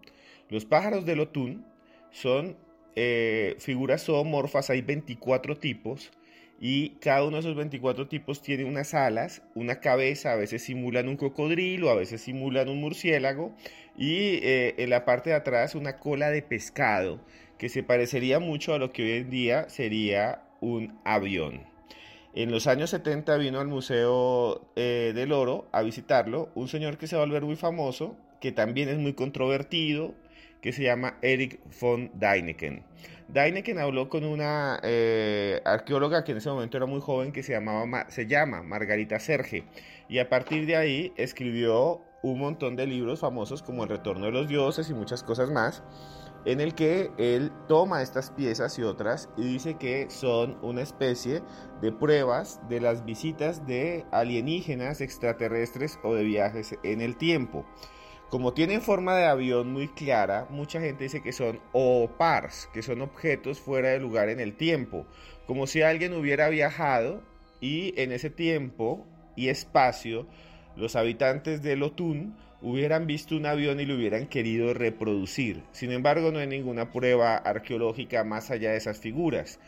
Los 0.48 0.64
pájaros 0.64 1.06
del 1.06 1.20
Otún 1.20 1.64
son 2.10 2.56
eh, 2.94 3.56
figuras 3.58 4.04
zoomorfas, 4.04 4.68
hay 4.68 4.82
24 4.82 5.56
tipos 5.56 6.12
y 6.60 6.90
cada 7.00 7.24
uno 7.24 7.36
de 7.36 7.40
esos 7.40 7.56
24 7.56 8.06
tipos 8.06 8.42
tiene 8.42 8.64
unas 8.64 8.92
alas, 8.92 9.42
una 9.54 9.80
cabeza, 9.80 10.32
a 10.32 10.36
veces 10.36 10.62
simulan 10.62 11.08
un 11.08 11.16
cocodrilo, 11.16 11.90
a 11.90 11.94
veces 11.94 12.20
simulan 12.20 12.68
un 12.68 12.80
murciélago 12.80 13.54
y 13.96 14.40
eh, 14.42 14.74
en 14.78 14.90
la 14.90 15.04
parte 15.04 15.30
de 15.30 15.36
atrás 15.36 15.74
una 15.74 15.98
cola 15.98 16.30
de 16.30 16.42
pescado 16.42 17.24
que 17.58 17.68
se 17.68 17.82
parecería 17.82 18.38
mucho 18.38 18.74
a 18.74 18.78
lo 18.78 18.92
que 18.92 19.02
hoy 19.02 19.12
en 19.12 19.30
día 19.30 19.68
sería 19.70 20.42
un 20.60 21.00
avión. 21.04 21.71
En 22.34 22.50
los 22.50 22.66
años 22.66 22.88
70 22.90 23.36
vino 23.36 23.60
al 23.60 23.68
Museo 23.68 24.62
eh, 24.74 25.12
del 25.14 25.32
Oro 25.32 25.68
a 25.70 25.82
visitarlo 25.82 26.48
un 26.54 26.66
señor 26.66 26.96
que 26.96 27.06
se 27.06 27.14
va 27.14 27.22
a 27.22 27.26
volver 27.26 27.42
muy 27.42 27.56
famoso, 27.56 28.16
que 28.40 28.52
también 28.52 28.88
es 28.88 28.96
muy 28.96 29.12
controvertido, 29.12 30.14
que 30.62 30.72
se 30.72 30.82
llama 30.82 31.18
Eric 31.20 31.60
von 31.78 32.10
Deineken. 32.14 32.84
Deineken 33.28 33.78
habló 33.78 34.08
con 34.08 34.24
una 34.24 34.80
eh, 34.82 35.60
arqueóloga 35.66 36.24
que 36.24 36.32
en 36.32 36.38
ese 36.38 36.48
momento 36.48 36.78
era 36.78 36.86
muy 36.86 37.02
joven 37.02 37.32
que 37.32 37.42
se, 37.42 37.52
llamaba, 37.52 38.08
se 38.08 38.26
llama 38.26 38.62
Margarita 38.62 39.18
Serge 39.18 39.64
y 40.08 40.18
a 40.18 40.30
partir 40.30 40.64
de 40.64 40.76
ahí 40.76 41.12
escribió 41.16 42.00
un 42.22 42.38
montón 42.38 42.76
de 42.76 42.86
libros 42.86 43.20
famosos 43.20 43.62
como 43.62 43.82
El 43.82 43.90
Retorno 43.90 44.26
de 44.26 44.32
los 44.32 44.48
Dioses 44.48 44.88
y 44.88 44.94
muchas 44.94 45.22
cosas 45.22 45.50
más 45.50 45.82
en 46.44 46.60
el 46.60 46.74
que 46.74 47.10
él 47.18 47.52
toma 47.68 48.02
estas 48.02 48.30
piezas 48.30 48.78
y 48.78 48.82
otras 48.82 49.28
y 49.36 49.42
dice 49.42 49.74
que 49.74 50.10
son 50.10 50.58
una 50.62 50.82
especie 50.82 51.42
de 51.80 51.92
pruebas 51.92 52.60
de 52.68 52.80
las 52.80 53.04
visitas 53.04 53.66
de 53.66 54.04
alienígenas 54.10 55.00
extraterrestres 55.00 55.98
o 56.02 56.14
de 56.14 56.24
viajes 56.24 56.76
en 56.82 57.00
el 57.00 57.16
tiempo. 57.16 57.64
Como 58.30 58.54
tienen 58.54 58.80
forma 58.80 59.14
de 59.14 59.26
avión 59.26 59.72
muy 59.72 59.88
clara, 59.88 60.46
mucha 60.48 60.80
gente 60.80 61.04
dice 61.04 61.22
que 61.22 61.32
son 61.32 61.60
OPARs, 61.72 62.68
que 62.72 62.82
son 62.82 63.02
objetos 63.02 63.60
fuera 63.60 63.90
de 63.90 64.00
lugar 64.00 64.30
en 64.30 64.40
el 64.40 64.56
tiempo, 64.56 65.06
como 65.46 65.66
si 65.66 65.82
alguien 65.82 66.14
hubiera 66.14 66.48
viajado 66.48 67.20
y 67.60 67.92
en 68.00 68.10
ese 68.10 68.30
tiempo 68.30 69.06
y 69.36 69.48
espacio 69.48 70.26
los 70.76 70.96
habitantes 70.96 71.62
de 71.62 71.76
Lotún 71.76 72.34
hubieran 72.62 73.06
visto 73.06 73.36
un 73.36 73.46
avión 73.46 73.80
y 73.80 73.86
lo 73.86 73.96
hubieran 73.96 74.26
querido 74.26 74.72
reproducir. 74.72 75.62
Sin 75.72 75.90
embargo, 75.92 76.30
no 76.30 76.38
hay 76.38 76.46
ninguna 76.46 76.90
prueba 76.90 77.36
arqueológica 77.36 78.24
más 78.24 78.50
allá 78.50 78.70
de 78.70 78.76
esas 78.76 78.98
figuras. 78.98 79.58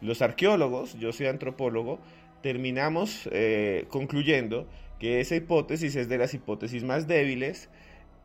Los 0.00 0.20
arqueólogos, 0.22 0.98
yo 0.98 1.12
soy 1.12 1.26
antropólogo, 1.26 2.00
terminamos 2.42 3.28
eh, 3.32 3.86
concluyendo 3.88 4.66
que 4.98 5.20
esa 5.20 5.36
hipótesis 5.36 5.96
es 5.96 6.08
de 6.08 6.18
las 6.18 6.34
hipótesis 6.34 6.84
más 6.84 7.06
débiles, 7.06 7.70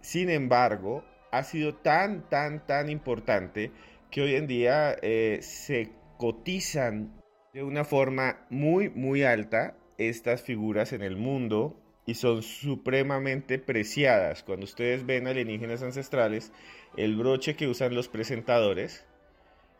sin 0.01 0.29
embargo, 0.29 1.03
ha 1.31 1.43
sido 1.43 1.75
tan, 1.75 2.27
tan, 2.29 2.65
tan 2.65 2.89
importante 2.89 3.71
que 4.11 4.21
hoy 4.21 4.35
en 4.35 4.47
día 4.47 4.95
eh, 5.01 5.39
se 5.41 5.91
cotizan 6.17 7.13
de 7.53 7.63
una 7.63 7.83
forma 7.83 8.45
muy, 8.49 8.89
muy 8.89 9.23
alta 9.23 9.75
estas 9.97 10.41
figuras 10.41 10.93
en 10.93 11.01
el 11.01 11.15
mundo 11.15 11.79
y 12.05 12.13
son 12.15 12.43
supremamente 12.43 13.59
preciadas. 13.59 14.43
Cuando 14.43 14.65
ustedes 14.65 15.05
ven 15.05 15.27
alienígenas 15.27 15.81
ancestrales, 15.81 16.51
el 16.97 17.15
broche 17.15 17.55
que 17.55 17.67
usan 17.67 17.95
los 17.95 18.07
presentadores 18.07 19.05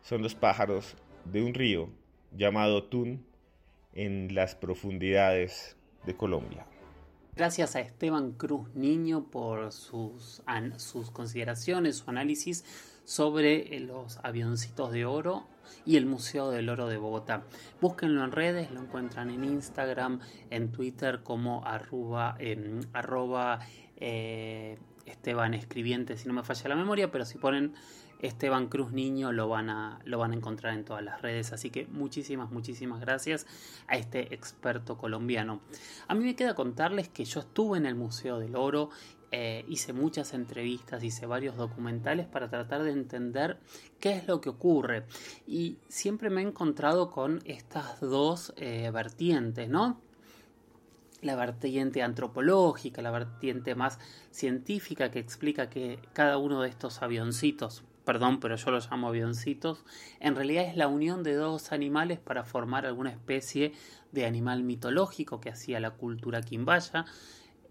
son 0.02 0.22
los 0.22 0.34
pájaros 0.34 0.96
de 1.24 1.42
un 1.42 1.54
río 1.54 1.88
llamado 2.32 2.84
Tun 2.84 3.24
en 3.94 4.34
las 4.34 4.54
profundidades 4.54 5.76
de 6.04 6.16
Colombia. 6.16 6.66
Gracias 7.34 7.76
a 7.76 7.80
Esteban 7.80 8.32
Cruz 8.32 8.74
Niño 8.74 9.30
por 9.30 9.70
sus, 9.72 10.42
sus 10.78 11.10
consideraciones, 11.10 11.96
su 11.96 12.10
análisis 12.10 12.64
sobre 13.06 13.80
los 13.80 14.18
avioncitos 14.24 14.92
de 14.92 15.06
oro 15.06 15.46
y 15.86 15.96
el 15.96 16.06
Museo 16.06 16.50
del 16.50 16.68
Oro 16.68 16.88
de 16.88 16.98
Bogotá. 16.98 17.44
Búsquenlo 17.80 18.24
en 18.24 18.32
redes, 18.32 18.70
lo 18.72 18.80
encuentran 18.80 19.30
en 19.30 19.44
Instagram, 19.44 20.20
en 20.50 20.72
Twitter 20.72 21.22
como 21.22 21.64
arroba, 21.64 22.36
em, 22.38 22.80
eh, 23.96 24.78
Esteban 25.06 25.54
Escribiente, 25.54 26.16
si 26.16 26.26
no 26.26 26.34
me 26.34 26.42
falla 26.42 26.68
la 26.68 26.76
memoria, 26.76 27.12
pero 27.12 27.24
si 27.24 27.38
ponen 27.38 27.74
Esteban 28.20 28.68
Cruz 28.68 28.92
Niño 28.92 29.30
lo 29.32 29.48
van, 29.48 29.70
a, 29.70 30.00
lo 30.04 30.18
van 30.18 30.32
a 30.32 30.34
encontrar 30.34 30.74
en 30.74 30.84
todas 30.84 31.04
las 31.04 31.22
redes. 31.22 31.52
Así 31.52 31.70
que 31.70 31.86
muchísimas, 31.86 32.50
muchísimas 32.50 33.00
gracias 33.00 33.46
a 33.86 33.96
este 33.96 34.34
experto 34.34 34.96
colombiano. 34.96 35.60
A 36.08 36.14
mí 36.14 36.24
me 36.24 36.34
queda 36.34 36.54
contarles 36.54 37.08
que 37.08 37.24
yo 37.24 37.40
estuve 37.40 37.78
en 37.78 37.86
el 37.86 37.94
Museo 37.94 38.38
del 38.38 38.56
Oro 38.56 38.90
eh, 39.32 39.64
hice 39.68 39.92
muchas 39.92 40.34
entrevistas, 40.34 41.02
hice 41.02 41.26
varios 41.26 41.56
documentales 41.56 42.26
para 42.26 42.48
tratar 42.48 42.84
de 42.84 42.92
entender 42.92 43.58
qué 43.98 44.12
es 44.12 44.28
lo 44.28 44.40
que 44.40 44.50
ocurre. 44.50 45.04
Y 45.46 45.78
siempre 45.88 46.30
me 46.30 46.42
he 46.42 46.44
encontrado 46.44 47.10
con 47.10 47.40
estas 47.44 48.00
dos 48.00 48.54
eh, 48.56 48.90
vertientes, 48.92 49.68
¿no? 49.68 50.00
La 51.22 51.34
vertiente 51.34 52.02
antropológica, 52.02 53.02
la 53.02 53.10
vertiente 53.10 53.74
más 53.74 53.98
científica 54.30 55.10
que 55.10 55.18
explica 55.18 55.68
que 55.70 55.98
cada 56.12 56.38
uno 56.38 56.62
de 56.62 56.68
estos 56.68 57.02
avioncitos, 57.02 57.82
perdón, 58.04 58.38
pero 58.38 58.54
yo 58.54 58.70
los 58.70 58.88
llamo 58.88 59.08
avioncitos, 59.08 59.84
en 60.20 60.36
realidad 60.36 60.64
es 60.66 60.76
la 60.76 60.86
unión 60.86 61.24
de 61.24 61.34
dos 61.34 61.72
animales 61.72 62.20
para 62.20 62.44
formar 62.44 62.86
alguna 62.86 63.10
especie 63.10 63.72
de 64.12 64.24
animal 64.24 64.62
mitológico 64.62 65.40
que 65.40 65.50
hacía 65.50 65.80
la 65.80 65.90
cultura 65.90 66.42
quimbaya 66.42 67.06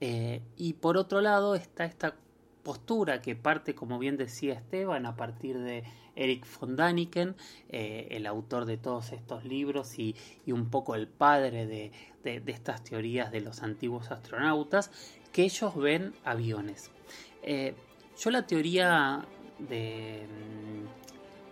eh, 0.08 0.44
y 0.56 0.74
por 0.74 0.98
otro 0.98 1.20
lado 1.20 1.56
está 1.56 1.84
esta 1.84 2.14
postura 2.62 3.24
que 3.24 3.36
parte, 3.36 3.74
como 3.74 3.98
bien 3.98 4.18
decía 4.18 4.54
Esteban, 4.54 5.08
a 5.08 5.16
partir 5.16 5.58
de 5.58 5.84
Eric 6.16 6.46
von 6.60 6.76
Daniken, 6.76 7.36
eh, 7.70 8.10
el 8.12 8.28
autor 8.28 8.66
de 8.66 8.78
todos 8.78 9.14
estos 9.14 9.46
libros 9.46 9.98
y, 9.98 10.16
un 10.46 10.70
poco 10.70 10.94
el 10.94 11.08
padre 11.08 11.66
de, 11.66 11.92
estas 12.24 12.84
teorías 12.84 13.32
de 13.32 13.42
los 13.42 13.64
antiguos 13.64 14.12
astronautas, 14.12 14.92
que 15.34 15.42
ellos 15.42 15.76
ven 15.76 16.14
aviones. 16.24 16.92
Eh, 17.42 17.74
yo 18.16 18.30
la 18.30 18.46
teoría 18.46 19.26
de 19.58 20.28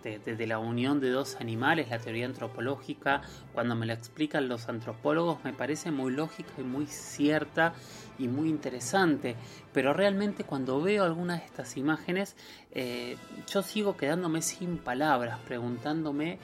de, 0.04 0.46
la 0.46 0.58
unión 0.58 1.00
de 1.00 1.10
dos 1.10 1.36
animales, 1.40 1.88
la 1.88 1.98
teoría 1.98 2.26
antropológica, 2.26 3.22
cuando 3.52 3.74
me 3.74 3.86
la 3.86 3.94
explican 3.94 4.48
los 4.48 4.68
antropólogos, 4.68 5.42
me 5.44 5.52
parece 5.52 5.90
muy 5.90 6.12
lógica 6.12 6.52
y 6.58 6.62
muy 6.62 6.86
cierta 6.86 7.74
y 8.18 8.28
muy 8.28 8.48
interesante. 8.48 9.36
Pero 9.72 9.92
realmente 9.94 10.44
cuando 10.44 10.80
veo 10.80 11.04
algunas 11.04 11.40
de 11.40 11.46
estas 11.46 11.76
imágenes, 11.76 12.36
eh, 12.72 13.16
yo 13.46 13.62
sigo 13.62 13.96
quedándome 13.96 14.42
sin 14.42 14.78
palabras, 14.78 15.38
preguntándome 15.40 16.38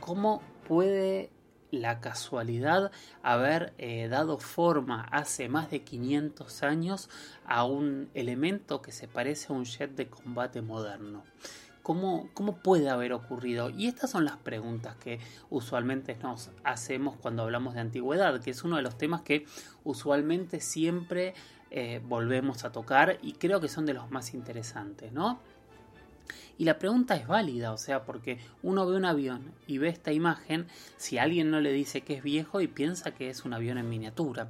cómo 0.00 0.42
puede 0.66 1.30
la 1.70 2.00
casualidad 2.00 2.92
haber 3.22 3.74
eh, 3.78 4.08
dado 4.08 4.38
forma 4.38 5.02
hace 5.10 5.48
más 5.48 5.70
de 5.70 5.82
500 5.82 6.62
años 6.62 7.10
a 7.44 7.64
un 7.64 8.10
elemento 8.14 8.80
que 8.80 8.92
se 8.92 9.08
parece 9.08 9.52
a 9.52 9.56
un 9.56 9.64
jet 9.64 9.90
de 9.94 10.08
combate 10.08 10.62
moderno. 10.62 11.24
¿Cómo, 11.84 12.30
¿Cómo 12.32 12.56
puede 12.56 12.88
haber 12.88 13.12
ocurrido? 13.12 13.68
Y 13.68 13.88
estas 13.88 14.10
son 14.10 14.24
las 14.24 14.38
preguntas 14.38 14.96
que 14.96 15.20
usualmente 15.50 16.16
nos 16.22 16.50
hacemos 16.64 17.14
cuando 17.16 17.42
hablamos 17.42 17.74
de 17.74 17.80
antigüedad, 17.80 18.40
que 18.40 18.52
es 18.52 18.64
uno 18.64 18.76
de 18.76 18.82
los 18.82 18.96
temas 18.96 19.20
que 19.20 19.44
usualmente 19.84 20.62
siempre 20.62 21.34
eh, 21.70 22.00
volvemos 22.02 22.64
a 22.64 22.72
tocar 22.72 23.18
y 23.20 23.34
creo 23.34 23.60
que 23.60 23.68
son 23.68 23.84
de 23.84 23.92
los 23.92 24.10
más 24.10 24.32
interesantes, 24.32 25.12
¿no? 25.12 25.40
Y 26.56 26.64
la 26.64 26.78
pregunta 26.78 27.16
es 27.16 27.26
válida, 27.26 27.72
o 27.72 27.76
sea, 27.76 28.04
porque 28.04 28.38
uno 28.62 28.86
ve 28.86 28.96
un 28.96 29.04
avión 29.04 29.52
y 29.66 29.76
ve 29.76 29.88
esta 29.88 30.10
imagen, 30.10 30.66
si 30.96 31.18
alguien 31.18 31.50
no 31.50 31.60
le 31.60 31.72
dice 31.72 32.00
que 32.00 32.14
es 32.14 32.22
viejo 32.22 32.62
y 32.62 32.66
piensa 32.66 33.10
que 33.10 33.28
es 33.28 33.44
un 33.44 33.52
avión 33.52 33.76
en 33.76 33.90
miniatura. 33.90 34.48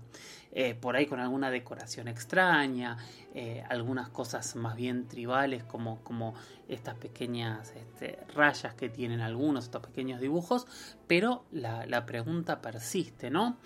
Eh, 0.56 0.76
por 0.76 0.94
ahí 0.94 1.06
con 1.06 1.18
alguna 1.18 1.50
decoración 1.50 2.06
extraña, 2.06 2.96
eh, 3.34 3.64
algunas 3.68 4.08
cosas 4.08 4.54
más 4.54 4.76
bien 4.76 5.08
tribales 5.08 5.64
como, 5.64 5.98
como 6.04 6.34
estas 6.68 6.94
pequeñas 6.94 7.72
este, 7.74 8.20
rayas 8.36 8.72
que 8.74 8.88
tienen 8.88 9.20
algunos, 9.20 9.64
estos 9.64 9.82
pequeños 9.84 10.20
dibujos, 10.20 10.68
pero 11.08 11.44
la, 11.50 12.06
pregunta 12.06 12.60
persiste, 12.60 13.30
¿no? 13.30 13.56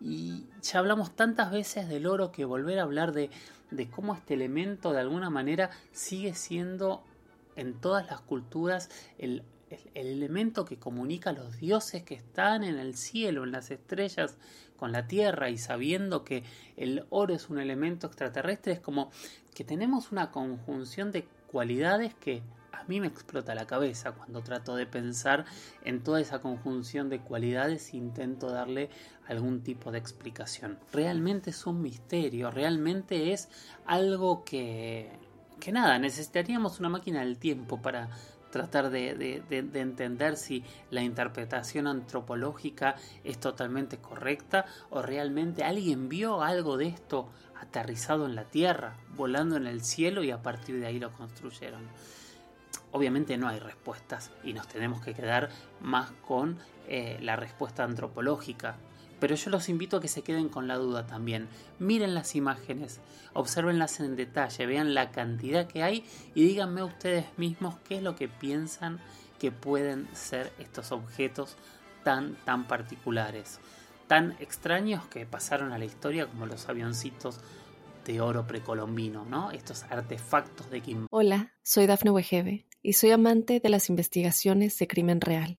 Y 0.00 0.44
ya 0.62 0.78
hablamos 0.78 1.16
tantas 1.16 1.50
veces 1.50 1.88
del 1.88 2.06
oro 2.06 2.30
que 2.30 2.44
volver 2.44 2.78
a 2.78 2.82
hablar 2.82 3.10
de, 3.10 3.28
de 3.72 3.90
cómo 3.90 4.14
este 4.14 4.34
elemento 4.34 4.92
de 4.92 5.00
alguna 5.00 5.30
manera 5.30 5.70
sigue 5.90 6.34
siendo 6.34 7.02
en 7.56 7.74
todas 7.74 8.06
las 8.06 8.20
culturas 8.20 8.88
el, 9.18 9.42
elemento 9.94 10.64
que 10.64 10.78
comunica 10.78 11.30
a 11.30 11.32
los 11.32 11.58
dioses 11.58 12.02
que 12.02 12.14
están 12.14 12.64
en 12.64 12.78
el 12.78 12.96
cielo, 12.96 13.44
en 13.44 13.52
las 13.52 13.70
estrellas, 13.70 14.36
con 14.76 14.92
la 14.92 15.06
tierra 15.06 15.50
y 15.50 15.58
sabiendo 15.58 16.24
que 16.24 16.44
el 16.76 17.06
oro 17.10 17.34
es 17.34 17.48
un 17.48 17.58
elemento 17.58 18.06
extraterrestre, 18.06 18.74
es 18.74 18.80
como 18.80 19.10
que 19.54 19.64
tenemos 19.64 20.12
una 20.12 20.30
conjunción 20.30 21.12
de 21.12 21.24
cualidades 21.46 22.14
que 22.14 22.42
a 22.72 22.84
mí 22.84 23.00
me 23.00 23.06
explota 23.06 23.54
la 23.54 23.66
cabeza 23.66 24.12
cuando 24.12 24.42
trato 24.42 24.76
de 24.76 24.86
pensar 24.86 25.46
en 25.82 26.02
toda 26.02 26.20
esa 26.20 26.40
conjunción 26.40 27.08
de 27.08 27.20
cualidades 27.20 27.92
e 27.92 27.96
intento 27.96 28.50
darle 28.50 28.90
algún 29.26 29.62
tipo 29.62 29.90
de 29.90 29.98
explicación. 29.98 30.78
Realmente 30.92 31.50
es 31.50 31.66
un 31.66 31.80
misterio, 31.80 32.50
realmente 32.50 33.32
es 33.32 33.48
algo 33.86 34.44
que 34.44 35.10
que 35.60 35.72
nada, 35.72 35.98
necesitaríamos 35.98 36.80
una 36.80 36.88
máquina 36.88 37.20
del 37.20 37.38
tiempo 37.38 37.80
para 37.80 38.10
tratar 38.56 38.90
de, 38.90 39.42
entender 39.50 40.36
si 40.36 40.64
la 40.90 41.02
interpretación 41.02 41.86
antropológica 41.86 42.96
es 43.22 43.38
totalmente 43.38 43.98
correcta 43.98 44.64
o 44.88 45.02
realmente 45.02 45.62
alguien 45.62 46.08
vio 46.08 46.42
algo 46.42 46.78
de 46.78 46.88
esto 46.88 47.28
aterrizado 47.60 48.24
en 48.24 48.34
la 48.34 48.44
Tierra, 48.44 48.96
volando 49.14 49.56
en 49.56 49.66
el 49.66 49.82
cielo 49.82 50.24
y 50.24 50.30
a 50.30 50.42
partir 50.42 50.80
de 50.80 50.86
ahí 50.86 50.98
lo 50.98 51.12
construyeron. 51.12 51.82
Obviamente 52.92 53.36
no 53.36 53.48
hay 53.48 53.58
respuestas 53.58 54.30
y 54.42 54.54
nos 54.54 54.68
tenemos 54.68 55.02
que 55.02 55.12
quedar 55.12 55.50
más 55.80 56.12
con 56.26 56.58
eh, 56.88 57.18
la 57.20 57.36
respuesta 57.36 57.84
antropológica, 57.84 58.76
pero 59.20 59.34
yo 59.34 59.50
los 59.50 59.68
invito 59.68 59.96
a 59.96 60.00
que 60.00 60.08
se 60.08 60.22
queden 60.22 60.48
con 60.48 60.68
la 60.68 60.76
duda 60.76 61.06
también. 61.06 61.48
Miren 61.78 62.14
las 62.14 62.34
imágenes, 62.34 63.00
observenlas 63.32 64.00
en 64.00 64.16
detalle, 64.16 64.66
vean 64.66 64.94
la 64.94 65.10
cantidad 65.10 65.66
que 65.66 65.82
hay 65.82 66.04
y 66.34 66.46
díganme 66.46 66.82
ustedes 66.82 67.26
mismos 67.36 67.76
qué 67.88 67.96
es 67.96 68.02
lo 68.02 68.16
que 68.16 68.28
piensan 68.28 69.00
que 69.38 69.52
pueden 69.52 70.08
ser 70.14 70.52
estos 70.58 70.92
objetos 70.92 71.56
tan 72.04 72.36
tan 72.44 72.66
particulares, 72.66 73.60
tan 74.06 74.36
extraños 74.40 75.06
que 75.06 75.26
pasaron 75.26 75.72
a 75.72 75.78
la 75.78 75.84
historia 75.84 76.26
como 76.26 76.46
los 76.46 76.68
avioncitos 76.68 77.40
de 78.04 78.20
oro 78.20 78.46
precolombino, 78.46 79.24
¿no? 79.24 79.50
Estos 79.50 79.82
artefactos 79.84 80.70
de 80.70 80.80
Kim. 80.80 81.06
Hola, 81.10 81.52
soy 81.62 81.86
Dafne 81.86 82.12
Wegebe 82.12 82.66
y 82.82 82.92
soy 82.92 83.10
amante 83.10 83.58
de 83.58 83.68
las 83.68 83.88
investigaciones 83.90 84.78
de 84.78 84.86
crimen 84.86 85.20
real. 85.20 85.58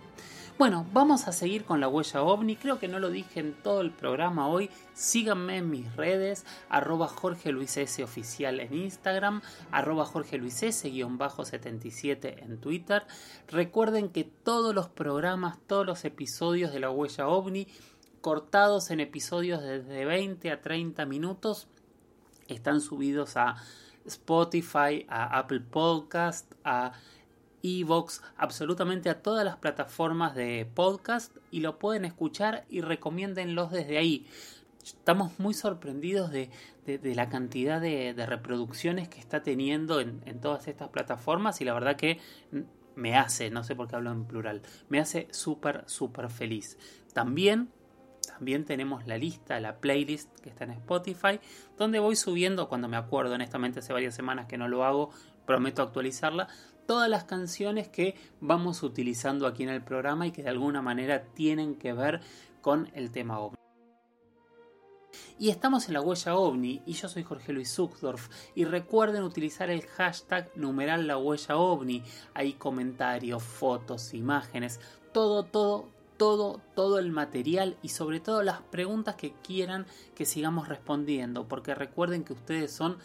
Bueno, 0.61 0.85
vamos 0.93 1.27
a 1.27 1.31
seguir 1.31 1.65
con 1.65 1.79
la 1.79 1.87
huella 1.87 2.21
ovni. 2.21 2.55
Creo 2.55 2.77
que 2.77 2.87
no 2.87 2.99
lo 2.99 3.09
dije 3.09 3.39
en 3.39 3.53
todo 3.63 3.81
el 3.81 3.89
programa 3.89 4.47
hoy. 4.47 4.69
Síganme 4.93 5.57
en 5.57 5.71
mis 5.71 5.95
redes, 5.95 6.45
arroba 6.69 7.07
Jorge 7.07 7.51
Luis 7.51 7.77
S 7.77 8.03
oficial 8.03 8.59
en 8.59 8.71
Instagram, 8.75 9.41
arroba 9.71 10.05
Jorge 10.05 10.37
Luis 10.37 10.61
S-77 10.61 12.43
en 12.43 12.61
Twitter. 12.61 13.07
Recuerden 13.47 14.09
que 14.09 14.23
todos 14.23 14.75
los 14.75 14.87
programas, 14.87 15.57
todos 15.65 15.83
los 15.83 16.05
episodios 16.05 16.71
de 16.71 16.79
la 16.79 16.91
huella 16.91 17.27
ovni, 17.27 17.67
cortados 18.21 18.91
en 18.91 18.99
episodios 18.99 19.63
de 19.63 20.05
20 20.05 20.51
a 20.51 20.61
30 20.61 21.07
minutos, 21.07 21.69
están 22.47 22.81
subidos 22.81 23.35
a 23.35 23.55
Spotify, 24.05 25.07
a 25.09 25.39
Apple 25.39 25.61
Podcast, 25.61 26.53
a 26.63 26.91
Evox, 27.63 28.21
absolutamente 28.37 29.09
a 29.09 29.21
todas 29.21 29.45
las 29.45 29.57
plataformas 29.57 30.35
de 30.35 30.67
podcast 30.73 31.35
y 31.51 31.61
lo 31.61 31.79
pueden 31.79 32.05
escuchar 32.05 32.65
y 32.69 32.81
recomiéndenlos 32.81 33.71
desde 33.71 33.97
ahí. 33.97 34.27
Estamos 34.83 35.39
muy 35.39 35.53
sorprendidos 35.53 36.31
de, 36.31 36.49
la 36.85 37.29
cantidad 37.29 37.79
de, 37.79 38.13
reproducciones 38.25 39.09
que 39.09 39.19
está 39.19 39.43
teniendo 39.43 39.99
en, 39.99 40.21
en 40.25 40.39
todas 40.41 40.67
estas 40.67 40.89
plataformas 40.89 41.61
y 41.61 41.65
la 41.65 41.73
verdad 41.73 41.95
que 41.95 42.19
me 42.95 43.15
hace, 43.15 43.49
no 43.49 43.63
sé 43.63 43.75
por 43.75 43.87
qué 43.87 43.95
hablo 43.95 44.11
en 44.11 44.25
plural, 44.25 44.61
me 44.89 44.99
hace 44.99 45.27
súper, 45.31 45.83
súper 45.87 46.29
feliz. 46.29 46.77
También 47.13 47.69
también 48.27 48.65
tenemos 48.65 49.05
la 49.07 49.17
lista, 49.17 49.59
la 49.59 49.77
playlist 49.77 50.39
que 50.39 50.49
está 50.49 50.63
en 50.63 50.71
Spotify, 50.71 51.39
donde 51.77 51.99
voy 51.99 52.15
subiendo, 52.15 52.69
cuando 52.69 52.87
me 52.87 52.97
acuerdo, 52.97 53.35
honestamente 53.35 53.79
hace 53.79 53.93
varias 53.93 54.15
semanas 54.15 54.47
que 54.47 54.57
no 54.57 54.67
lo 54.67 54.83
hago, 54.83 55.11
prometo 55.45 55.81
actualizarla, 55.81 56.47
todas 56.85 57.09
las 57.09 57.23
canciones 57.23 57.87
que 57.87 58.15
vamos 58.39 58.83
utilizando 58.83 59.47
aquí 59.47 59.63
en 59.63 59.69
el 59.69 59.83
programa 59.83 60.27
y 60.27 60.31
que 60.31 60.43
de 60.43 60.49
alguna 60.49 60.81
manera 60.81 61.23
tienen 61.33 61.75
que 61.75 61.93
ver 61.93 62.21
con 62.61 62.89
el 62.93 63.11
tema 63.11 63.39
OVNI. 63.39 63.57
Y 65.39 65.49
estamos 65.49 65.87
en 65.87 65.95
la 65.95 66.01
huella 66.01 66.35
OVNI 66.35 66.83
y 66.85 66.93
yo 66.93 67.09
soy 67.09 67.23
Jorge 67.23 67.51
Luis 67.51 67.73
Zuckdorf 67.73 68.29
y 68.53 68.65
recuerden 68.65 69.23
utilizar 69.23 69.69
el 69.69 69.81
hashtag 69.81 70.51
numeral 70.55 71.07
la 71.07 71.17
huella 71.17 71.57
OVNI. 71.57 72.03
Hay 72.35 72.53
comentarios, 72.53 73.41
fotos, 73.41 74.13
imágenes, 74.13 74.79
todo, 75.11 75.43
todo, 75.43 75.89
todo, 76.17 76.61
todo 76.75 76.99
el 76.99 77.11
material 77.11 77.75
y 77.81 77.89
sobre 77.89 78.19
todo 78.19 78.43
las 78.43 78.61
preguntas 78.61 79.15
que 79.15 79.33
quieran 79.43 79.87
que 80.13 80.25
sigamos 80.25 80.67
respondiendo 80.67 81.47
porque 81.47 81.73
recuerden 81.73 82.23
que 82.23 82.33
ustedes 82.33 82.71
son 82.71 82.99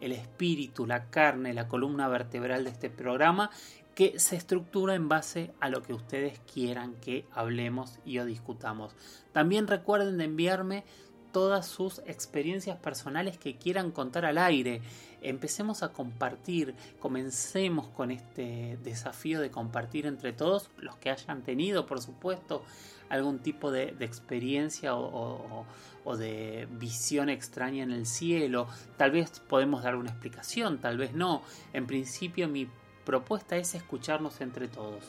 el 0.00 0.12
espíritu, 0.12 0.86
la 0.86 1.10
carne, 1.10 1.54
la 1.54 1.68
columna 1.68 2.08
vertebral 2.08 2.64
de 2.64 2.70
este 2.70 2.90
programa 2.90 3.50
que 3.94 4.18
se 4.18 4.36
estructura 4.36 4.94
en 4.94 5.08
base 5.08 5.52
a 5.58 5.70
lo 5.70 5.82
que 5.82 5.94
ustedes 5.94 6.38
quieran 6.52 6.94
que 7.00 7.24
hablemos 7.32 7.98
y 8.04 8.18
o 8.18 8.26
discutamos. 8.26 8.94
También 9.32 9.66
recuerden 9.66 10.18
de 10.18 10.24
enviarme 10.24 10.84
todas 11.32 11.66
sus 11.66 11.98
experiencias 12.06 12.78
personales 12.78 13.36
que 13.36 13.56
quieran 13.56 13.90
contar 13.90 14.24
al 14.24 14.38
aire. 14.38 14.80
Empecemos 15.20 15.82
a 15.82 15.92
compartir, 15.92 16.74
comencemos 16.98 17.88
con 17.88 18.10
este 18.10 18.78
desafío 18.82 19.40
de 19.40 19.50
compartir 19.50 20.06
entre 20.06 20.32
todos, 20.32 20.70
los 20.78 20.96
que 20.96 21.10
hayan 21.10 21.42
tenido, 21.42 21.84
por 21.84 22.00
supuesto, 22.00 22.64
algún 23.08 23.38
tipo 23.40 23.70
de, 23.70 23.94
experiencia 24.00 24.94
o, 24.94 25.66
de 26.14 26.68
visión 26.70 27.28
extraña 27.28 27.82
en 27.82 27.90
el 27.90 28.06
cielo. 28.06 28.68
Tal 28.96 29.10
vez 29.10 29.40
podemos 29.40 29.82
dar 29.82 29.96
una 29.96 30.10
explicación, 30.10 30.78
tal 30.78 30.98
vez 30.98 31.14
no. 31.14 31.42
En 31.72 31.86
principio 31.86 32.46
mi 32.46 32.68
propuesta 33.04 33.56
es 33.56 33.74
escucharnos 33.74 34.40
entre 34.40 34.68
todos. 34.68 35.02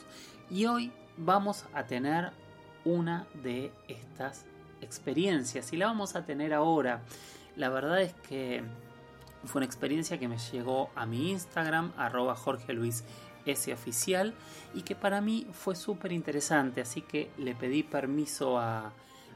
Y 0.50 0.66
hoy 0.66 0.90
vamos 1.16 1.66
a 1.74 1.84
tener 1.84 2.32
una 2.84 3.26
de 3.42 3.70
estas 3.86 4.46
experiencias 4.80 5.72
y 5.72 5.76
la 5.76 5.86
vamos 5.86 6.16
a 6.16 6.24
tener 6.24 6.52
ahora. 6.54 7.02
La 7.54 7.68
verdad 7.68 8.02
es 8.02 8.14
que 8.28 8.64
fue 9.44 9.60
una 9.60 9.66
experiencia 9.66 10.18
que 10.18 10.26
me 10.26 10.38
llegó 10.38 10.90
a 10.96 11.06
mi 11.06 11.30
Instagram, 11.30 11.92
arroba 11.96 12.34
Jorge 12.34 12.72
Luis 12.72 13.04
ese 13.46 13.72
oficial 13.72 14.34
y 14.74 14.82
que 14.82 14.94
para 14.94 15.20
mí 15.20 15.46
fue 15.52 15.74
súper 15.74 16.12
interesante, 16.12 16.80
así 16.80 17.02
que 17.02 17.30
le 17.38 17.54
pedí 17.54 17.82
permiso 17.82 18.58
a, 18.58 18.92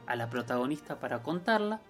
la 0.07 0.29
protagonista 0.29 0.99
para 1.01 1.23
contarla. 1.23 1.81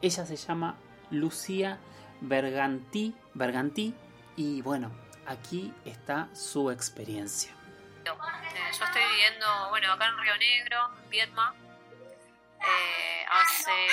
Ella 0.00 0.26
se 0.26 0.36
llama 0.36 0.76
Lucía 1.10 1.78
Berganti, 2.20 3.14
Berganti 3.34 3.94
y 4.36 4.62
bueno, 4.62 4.90
aquí 5.26 5.72
está 5.84 6.28
su 6.34 6.70
experiencia. 6.70 7.52
Eh, 8.04 8.78
yo 8.78 8.84
estoy 8.84 9.02
viviendo, 9.12 9.46
bueno, 9.70 9.92
acá 9.92 10.06
en 10.06 10.18
Río 10.18 10.36
Negro, 10.36 10.90
Vietma. 11.08 11.54
Eh, 12.60 13.26
hace, 13.30 13.88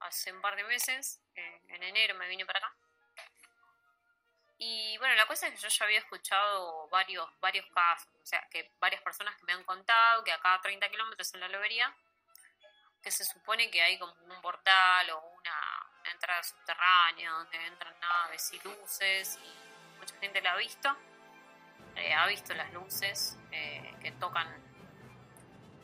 hace 0.00 0.32
un 0.32 0.40
par 0.40 0.56
de 0.56 0.64
meses, 0.64 1.20
en 1.34 1.82
enero 1.82 2.14
me 2.16 2.28
vine 2.28 2.44
para 2.44 2.58
acá. 2.58 2.75
Y 4.58 4.96
bueno, 4.98 5.14
la 5.14 5.26
cosa 5.26 5.48
es 5.48 5.54
que 5.54 5.60
yo 5.60 5.68
ya 5.68 5.84
había 5.84 5.98
escuchado 5.98 6.88
varios, 6.88 7.28
varios 7.40 7.66
casos, 7.74 8.08
o 8.22 8.26
sea, 8.26 8.46
que 8.50 8.72
varias 8.78 9.02
personas 9.02 9.36
que 9.36 9.44
me 9.44 9.52
han 9.52 9.64
contado 9.64 10.24
que 10.24 10.32
a 10.32 10.60
30 10.62 10.88
kilómetros 10.88 11.34
en 11.34 11.40
la 11.40 11.48
lobería, 11.48 11.94
que 13.02 13.10
se 13.10 13.24
supone 13.24 13.70
que 13.70 13.82
hay 13.82 13.98
como 13.98 14.14
un 14.14 14.40
portal 14.40 15.10
o 15.10 15.20
una, 15.38 15.82
entrada 16.10 16.42
subterránea 16.42 17.30
donde 17.32 17.66
entran 17.66 17.98
naves 18.00 18.52
y 18.52 18.60
luces, 18.60 19.38
y 19.44 19.98
mucha 19.98 20.16
gente 20.18 20.40
la 20.40 20.52
ha 20.52 20.56
visto, 20.56 20.96
eh, 21.96 22.14
ha 22.14 22.26
visto 22.28 22.54
las 22.54 22.72
luces 22.72 23.36
eh, 23.50 23.94
que 24.00 24.12
tocan, 24.12 24.48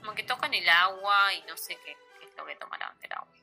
como 0.00 0.14
que 0.14 0.22
tocan 0.22 0.54
el 0.54 0.68
agua 0.68 1.34
y 1.34 1.42
no 1.42 1.56
sé 1.56 1.76
qué, 1.84 1.96
qué 2.18 2.26
es 2.26 2.36
lo 2.36 2.46
que 2.46 2.54
tomarán 2.56 2.98
del 3.00 3.12
agua. 3.12 3.34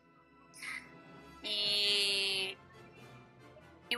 Y 1.43 2.57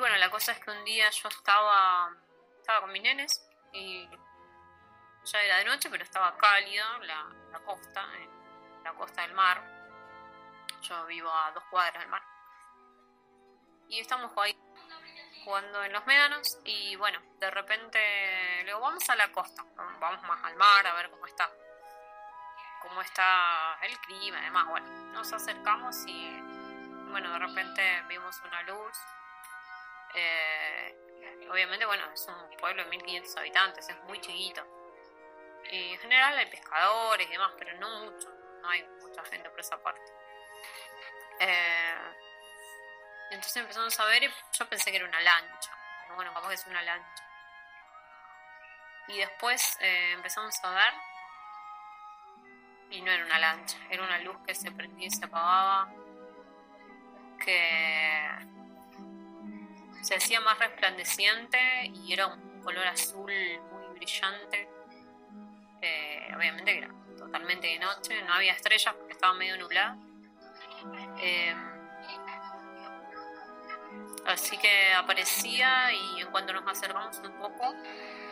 bueno, 0.02 0.18
la 0.18 0.32
cosa 0.32 0.52
es 0.52 0.60
que 0.60 0.72
un 0.72 0.84
día 0.84 1.08
yo 1.12 1.30
estaba, 1.30 2.12
estaba 2.58 2.82
con 2.82 2.92
mis 2.92 3.04
nenes 3.04 3.48
y 3.72 4.10
ya 5.26 5.44
era 5.44 5.58
de 5.60 5.66
noche, 5.66 5.92
pero 5.92 6.04
estaba 6.04 6.36
cálido 6.38 6.84
la, 7.04 7.60
costa, 7.64 8.04
la 8.84 8.94
costa 8.94 9.22
del 9.22 9.34
mar. 9.34 9.62
Yo 10.82 11.06
vivo 11.06 11.32
a 11.32 11.52
dos 11.52 11.64
cuadras 11.66 12.02
del 12.02 12.10
mar. 12.10 12.24
Y 13.90 14.00
estamos 14.00 14.32
ahí 14.38 14.58
jugando 15.46 15.84
en 15.84 15.94
los 15.94 16.04
médanos 16.08 16.58
y 16.66 16.96
bueno, 16.96 17.20
de 17.40 17.52
repente 17.52 18.00
le 18.58 18.66
digo, 18.66 18.80
vamos 18.80 19.08
a 19.08 19.16
la 19.16 19.32
costa, 19.32 19.64
vamos 20.00 20.24
más 20.24 20.44
al 20.44 20.56
mar 20.56 20.88
a 20.88 20.94
ver 20.96 21.12
cómo 21.12 21.28
está, 21.28 21.48
cómo 22.82 23.02
está 23.02 23.78
el 23.84 23.96
clima 24.00 24.40
y 24.40 24.44
demás. 24.46 24.68
Bueno, 24.68 24.88
nos 25.12 25.32
acercamos 25.32 25.96
y 26.08 26.42
bueno, 27.12 27.32
de 27.34 27.40
repente 27.40 28.02
vimos 28.08 28.42
una 28.48 28.64
luz 28.64 28.98
eh, 30.15 31.47
obviamente, 31.50 31.86
bueno, 31.86 32.12
es 32.13 32.28
un 32.28 32.58
pueblo 32.58 32.84
de 32.84 32.89
1500 32.89 33.38
habitantes, 33.38 33.89
es 33.89 33.97
muy 34.04 34.19
chiquito. 34.19 34.65
Y 35.71 35.93
en 35.93 36.00
general 36.00 36.38
hay 36.38 36.45
pescadores 36.47 37.28
y 37.28 37.32
demás, 37.32 37.54
pero 37.58 37.78
no 37.78 38.06
mucho, 38.06 38.30
no 38.62 38.69
hay 38.69 38.84
mucha 39.02 39.24
gente 39.26 39.50
por 39.50 39.60
esa 39.60 39.82
parte. 39.82 40.12
Eh, 41.39 41.95
entonces 43.32 43.58
empezamos 43.58 44.00
a 44.00 44.06
ver 44.06 44.24
y 44.24 44.30
yo 44.54 44.67
pensé 44.67 44.91
que 44.91 44.97
era 44.97 45.08
una 45.08 45.21
lancha. 45.21 45.71
Bueno, 46.15 46.34
capaz 46.34 46.50
que 46.50 46.56
es 46.56 46.67
una 46.67 46.82
lancha. 46.82 47.24
Y 49.08 49.17
después 49.17 49.78
eh, 49.82 50.12
empezamos 50.13 50.56
a 50.63 50.71
ver 50.71 50.93
y 52.91 53.02
no 53.02 53.12
era 53.12 53.26
una 53.26 53.39
lancha, 53.39 53.78
era 53.89 54.04
una 54.04 54.19
luz 54.19 54.38
que 54.45 54.54
se 54.54 54.71
prendía 54.71 55.08
y 55.08 55.10
se 55.10 55.26
apagaba, 55.26 55.89
que 57.43 58.28
se 60.02 60.16
hacía 60.16 60.40
más 60.42 60.58
resplandeciente 60.60 61.58
y 61.94 62.14
era 62.14 62.28
un 62.28 62.62
color 62.62 62.88
azul 62.88 63.32
muy 63.72 63.96
brillante. 63.96 64.70
Eh, 65.82 66.28
obviamente 66.36 66.78
era 66.78 66.90
totalmente 67.18 67.68
de 67.68 67.80
noche, 67.80 68.22
no 68.24 68.34
había 68.34 68.54
estrellas 68.54 68.94
porque 68.96 69.14
estaba 69.14 69.34
medio 69.34 69.58
nublado. 69.58 69.98
Eh, 71.20 71.56
así 74.26 74.58
que 74.58 74.94
aparecía 74.94 75.92
y 75.94 76.22
en 76.22 76.32
cuanto 76.32 76.54
nos 76.54 76.68
acercamos 76.68 77.20
un 77.20 77.34
poco, 77.34 77.76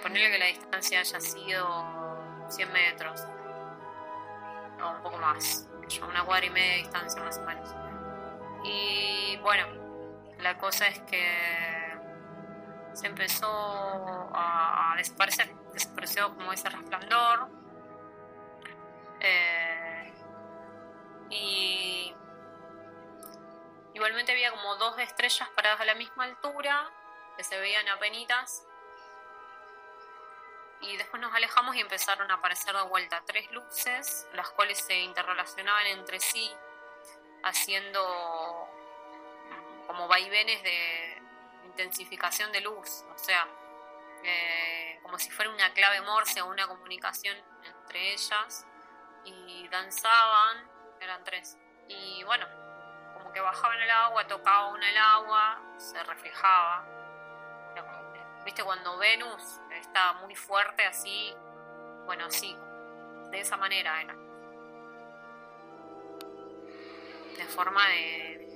ponerle 0.02 0.32
que 0.32 0.40
la 0.40 0.46
distancia 0.46 1.00
haya 1.00 1.20
sido 1.20 2.46
100 2.50 2.72
metros 2.72 3.22
o 4.82 4.90
un 4.90 5.04
poco 5.04 5.18
más, 5.18 5.68
una 6.08 6.24
cuadra 6.24 6.46
y 6.46 6.50
media 6.50 6.72
de 6.72 6.78
distancia 6.78 7.22
más 7.22 7.38
o 7.38 7.42
menos. 7.44 7.70
Y 8.64 9.38
bueno, 9.38 9.89
la 10.40 10.58
cosa 10.58 10.88
es 10.88 11.00
que 11.02 11.98
se 12.94 13.08
empezó 13.08 13.48
a, 14.34 14.94
desaparecer, 14.98 15.54
desapareció 15.74 16.34
como 16.36 16.52
ese 16.54 16.70
resplandor. 16.70 17.50
Eh, 19.22 20.14
y 21.30 22.16
igualmente 23.94 24.32
había 24.32 24.52
como 24.52 24.76
dos 24.76 24.98
estrellas 25.00 25.50
paradas 25.56 25.82
a 25.82 25.86
la 25.86 25.96
misma 25.96 26.24
altura, 26.26 26.90
que 27.38 27.44
se 27.44 27.60
veían 27.60 27.88
apenitas. 27.90 28.66
Y 30.82 30.96
después 30.96 31.22
nos 31.22 31.34
alejamos 31.34 31.76
y 31.76 31.82
empezaron 31.82 32.32
a 32.32 32.36
aparecer 32.36 32.74
de 32.74 32.82
vuelta 32.84 33.22
tres 33.26 33.52
luces, 33.52 34.28
las 34.34 34.50
cuales 34.52 34.78
se 34.80 34.98
interrelacionaban 35.00 35.88
entre 35.88 36.20
sí, 36.22 36.50
haciendo 37.44 38.79
como 39.90 40.08
vaivenes 40.08 40.62
de 40.62 41.20
intensificación 41.66 42.52
de 42.52 42.62
luz, 42.62 43.04
o 43.12 43.18
sea, 43.18 43.48
eh, 44.24 45.00
como 45.02 45.18
si 45.18 45.32
fuera 45.32 45.50
una 45.50 45.74
clave 45.74 46.00
morse 46.02 46.44
o 46.44 46.46
una 46.46 46.68
comunicación 46.68 47.36
entre 47.64 48.14
ellas, 48.14 48.68
y 49.26 49.68
danzaban, 49.70 50.70
eran 51.02 51.24
tres, 51.24 51.58
y 51.88 52.24
bueno, 52.24 52.46
como 53.16 53.32
que 53.34 53.40
bajaban 53.40 53.82
el 53.82 53.90
agua, 53.90 54.28
tocaba 54.28 54.68
una 54.68 54.88
el 54.88 54.98
agua, 54.98 55.60
se 55.78 56.04
reflejaba. 56.04 56.86
Viste, 58.46 58.64
cuando 58.64 58.96
Venus 59.00 59.60
está 59.72 60.14
muy 60.14 60.36
fuerte 60.36 60.86
así, 60.86 61.34
bueno, 62.06 62.26
así, 62.26 62.56
de 63.32 63.40
esa 63.40 63.58
manera 63.58 64.00
era. 64.04 64.14
De 67.36 67.46
forma 67.46 67.88
de, 67.88 68.49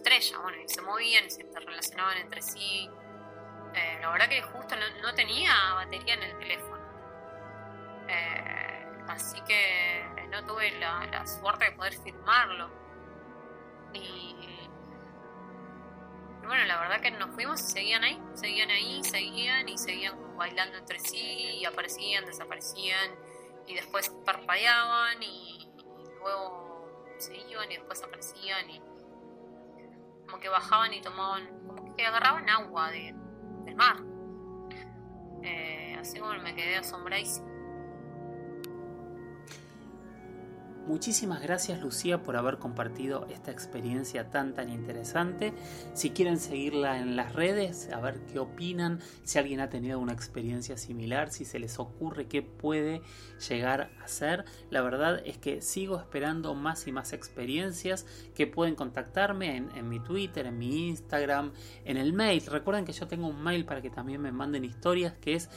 estrella, 0.00 0.38
bueno, 0.38 0.58
y 0.62 0.68
se 0.68 0.80
movían 0.80 1.26
y 1.26 1.30
se 1.30 1.42
interrelacionaban 1.42 2.16
entre 2.18 2.42
sí. 2.42 2.88
Eh, 3.74 3.98
la 4.00 4.10
verdad 4.10 4.28
que 4.28 4.42
justo 4.42 4.74
no, 5.02 5.14
tenía 5.14 5.52
batería 5.74 6.14
en 6.14 6.22
el 6.22 6.38
teléfono. 6.38 6.80
Eh, 8.08 8.86
así 9.08 9.40
que 9.42 10.04
no 10.30 10.44
tuve 10.46 10.72
la, 10.78 11.26
suerte 11.26 11.66
de 11.66 11.72
poder 11.72 11.94
filmarlo. 11.98 12.70
Y, 13.92 14.36
bueno, 16.46 16.64
la 16.64 16.80
verdad 16.80 17.00
que 17.00 17.10
nos 17.10 17.34
fuimos 17.34 17.60
y 17.60 17.64
seguían 17.64 18.02
ahí, 18.02 18.20
seguían 18.34 18.70
ahí, 18.70 19.04
seguían 19.04 19.68
y 19.68 19.78
seguían 19.78 20.36
bailando 20.36 20.78
entre 20.78 20.98
sí 20.98 21.58
y 21.60 21.64
aparecían, 21.64 22.24
desaparecían 22.24 23.10
y 23.66 23.74
después 23.74 24.08
parpadeaban 24.24 25.22
y, 25.22 25.70
y 25.78 26.18
luego 26.18 27.14
se 27.18 27.36
iban 27.36 27.70
y 27.70 27.76
después 27.76 28.02
aparecían 28.02 28.68
y 28.70 28.89
como 30.30 30.40
que 30.40 30.48
bajaban 30.48 30.92
y 30.94 31.00
tomaban, 31.00 31.48
como 31.66 31.94
que 31.96 32.06
agarraban 32.06 32.48
agua 32.48 32.90
de, 32.90 33.14
del 33.64 33.74
mar. 33.74 33.96
Eh, 35.42 35.96
así 35.98 36.20
como 36.20 36.32
me 36.34 36.54
quedé 36.54 36.76
asombradísima. 36.76 37.49
Muchísimas 40.90 41.40
gracias 41.40 41.80
Lucía 41.80 42.20
por 42.24 42.36
haber 42.36 42.58
compartido 42.58 43.24
esta 43.30 43.52
experiencia 43.52 44.28
tan 44.28 44.54
tan 44.54 44.68
interesante. 44.68 45.54
Si 45.94 46.10
quieren 46.10 46.36
seguirla 46.36 46.98
en 46.98 47.14
las 47.14 47.32
redes, 47.32 47.88
a 47.92 48.00
ver 48.00 48.18
qué 48.26 48.40
opinan, 48.40 48.98
si 49.22 49.38
alguien 49.38 49.60
ha 49.60 49.70
tenido 49.70 50.00
una 50.00 50.12
experiencia 50.12 50.76
similar, 50.76 51.30
si 51.30 51.44
se 51.44 51.60
les 51.60 51.78
ocurre 51.78 52.26
qué 52.26 52.42
puede 52.42 53.02
llegar 53.48 53.92
a 54.02 54.08
ser. 54.08 54.44
La 54.68 54.82
verdad 54.82 55.22
es 55.24 55.38
que 55.38 55.62
sigo 55.62 55.96
esperando 55.96 56.56
más 56.56 56.88
y 56.88 56.92
más 56.92 57.12
experiencias 57.12 58.04
que 58.34 58.48
pueden 58.48 58.74
contactarme 58.74 59.56
en, 59.56 59.70
en 59.76 59.88
mi 59.88 60.00
Twitter, 60.00 60.46
en 60.46 60.58
mi 60.58 60.88
Instagram, 60.88 61.52
en 61.84 61.98
el 61.98 62.12
mail. 62.12 62.44
Recuerden 62.46 62.84
que 62.84 62.92
yo 62.92 63.06
tengo 63.06 63.28
un 63.28 63.40
mail 63.40 63.64
para 63.64 63.80
que 63.80 63.90
también 63.90 64.20
me 64.20 64.32
manden 64.32 64.64
historias 64.64 65.14
que 65.20 65.34
es 65.34 65.50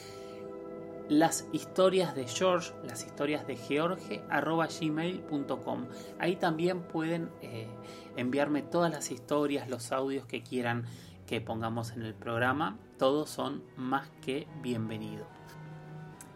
las 1.14 1.46
historias 1.52 2.16
de 2.16 2.28
George, 2.28 2.74
las 2.84 3.06
historias 3.06 3.46
de 3.46 3.56
George, 3.56 4.24
arroba 4.30 4.68
gmail.com. 4.68 5.86
Ahí 6.20 6.38
también 6.38 6.82
pueden 6.82 7.30
eh, 7.42 7.68
enviarme 8.18 8.64
todas 8.64 8.92
las 8.92 9.12
historias, 9.12 9.70
los 9.70 9.92
audios 9.92 10.26
que 10.26 10.42
quieran 10.42 10.86
que 11.28 11.40
pongamos 11.40 11.92
en 11.92 12.02
el 12.02 12.16
programa. 12.16 12.80
Todos 12.98 13.30
son 13.30 13.64
más 13.78 14.10
que 14.26 14.48
bienvenidos. 14.64 15.28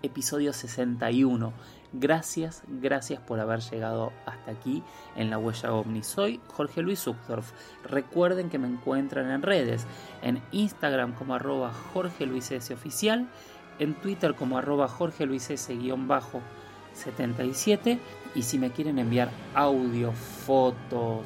Episodio 0.04 0.54
61. 0.54 1.54
Gracias, 1.94 2.62
gracias 2.68 3.20
por 3.22 3.40
haber 3.40 3.62
llegado 3.62 4.12
hasta 4.28 4.52
aquí 4.52 4.84
en 5.16 5.32
la 5.32 5.40
huella 5.40 5.74
ovni. 5.74 6.04
Soy 6.04 6.40
Jorge 6.50 6.84
Luis 6.84 7.00
Zuckdorf. 7.00 7.52
Recuerden 7.84 8.50
que 8.52 8.60
me 8.60 8.68
encuentran 8.68 9.32
en 9.32 9.42
redes, 9.42 9.88
en 10.22 10.44
Instagram 10.52 11.16
como 11.16 11.34
arroba 11.34 11.74
Jorge 11.94 12.28
Luis 12.28 12.52
S. 12.52 12.72
Oficial 12.74 13.28
en 13.80 13.96
Twitter 13.96 14.36
como 14.36 14.58
arroba 14.58 14.88
Jorge 14.88 15.26
Luis 15.26 15.50
S-77 15.50 18.00
y 18.36 18.44
si 18.44 18.60
me 18.60 18.72
quieren 18.72 19.00
enviar 19.00 19.32
audio, 19.54 20.12
fotos, 20.12 21.26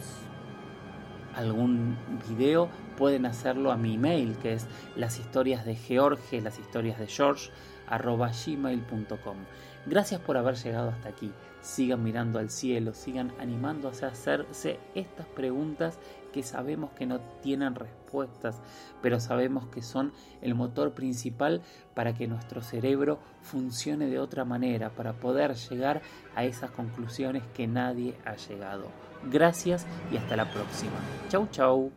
algún 1.35 1.97
video, 2.29 2.69
pueden 2.97 3.25
hacerlo 3.25 3.71
a 3.71 3.77
mi 3.77 3.95
email, 3.95 4.37
que 4.37 4.53
es 4.53 4.67
las 4.95 5.19
historias 5.19 5.65
de 5.65 5.75
George, 5.75 6.41
las 6.41 6.59
historias 6.59 6.99
de 6.99 7.07
George, 7.07 7.49
arroba 7.87 8.29
gmail.com. 8.29 9.37
Gracias 9.85 10.21
por 10.21 10.37
haber 10.37 10.55
llegado 10.55 10.89
hasta 10.89 11.09
aquí. 11.09 11.31
Sigan 11.61 12.03
mirando 12.03 12.39
al 12.39 12.49
cielo, 12.49 12.93
sigan 12.93 13.33
animándose 13.39 14.05
a 14.05 14.09
hacerse 14.09 14.79
estas 14.95 15.27
preguntas 15.27 15.99
que 16.31 16.43
sabemos 16.43 16.91
que 16.91 17.05
no 17.05 17.19
tienen 17.41 17.75
respuestas, 17.75 18.61
pero 19.01 19.19
sabemos 19.19 19.67
que 19.67 19.81
son 19.81 20.11
el 20.41 20.55
motor 20.55 20.93
principal 20.93 21.61
para 21.93 22.13
que 22.13 22.27
nuestro 22.27 22.61
cerebro 22.61 23.19
funcione 23.41 24.07
de 24.07 24.19
otra 24.19 24.45
manera, 24.45 24.89
para 24.89 25.13
poder 25.13 25.55
llegar 25.55 26.01
a 26.35 26.45
esas 26.45 26.71
conclusiones 26.71 27.43
que 27.53 27.67
nadie 27.67 28.15
ha 28.25 28.35
llegado. 28.35 28.87
Gracias 29.29 29.85
y 30.11 30.17
hasta 30.17 30.35
la 30.35 30.49
próxima. 30.49 30.97
Chau 31.29 31.47
chau. 31.51 31.91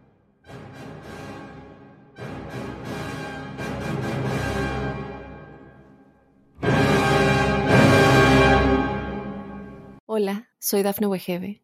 Hola, 10.06 10.48
soy 10.60 10.82
Dafne 10.84 11.08
Wegebe 11.08 11.63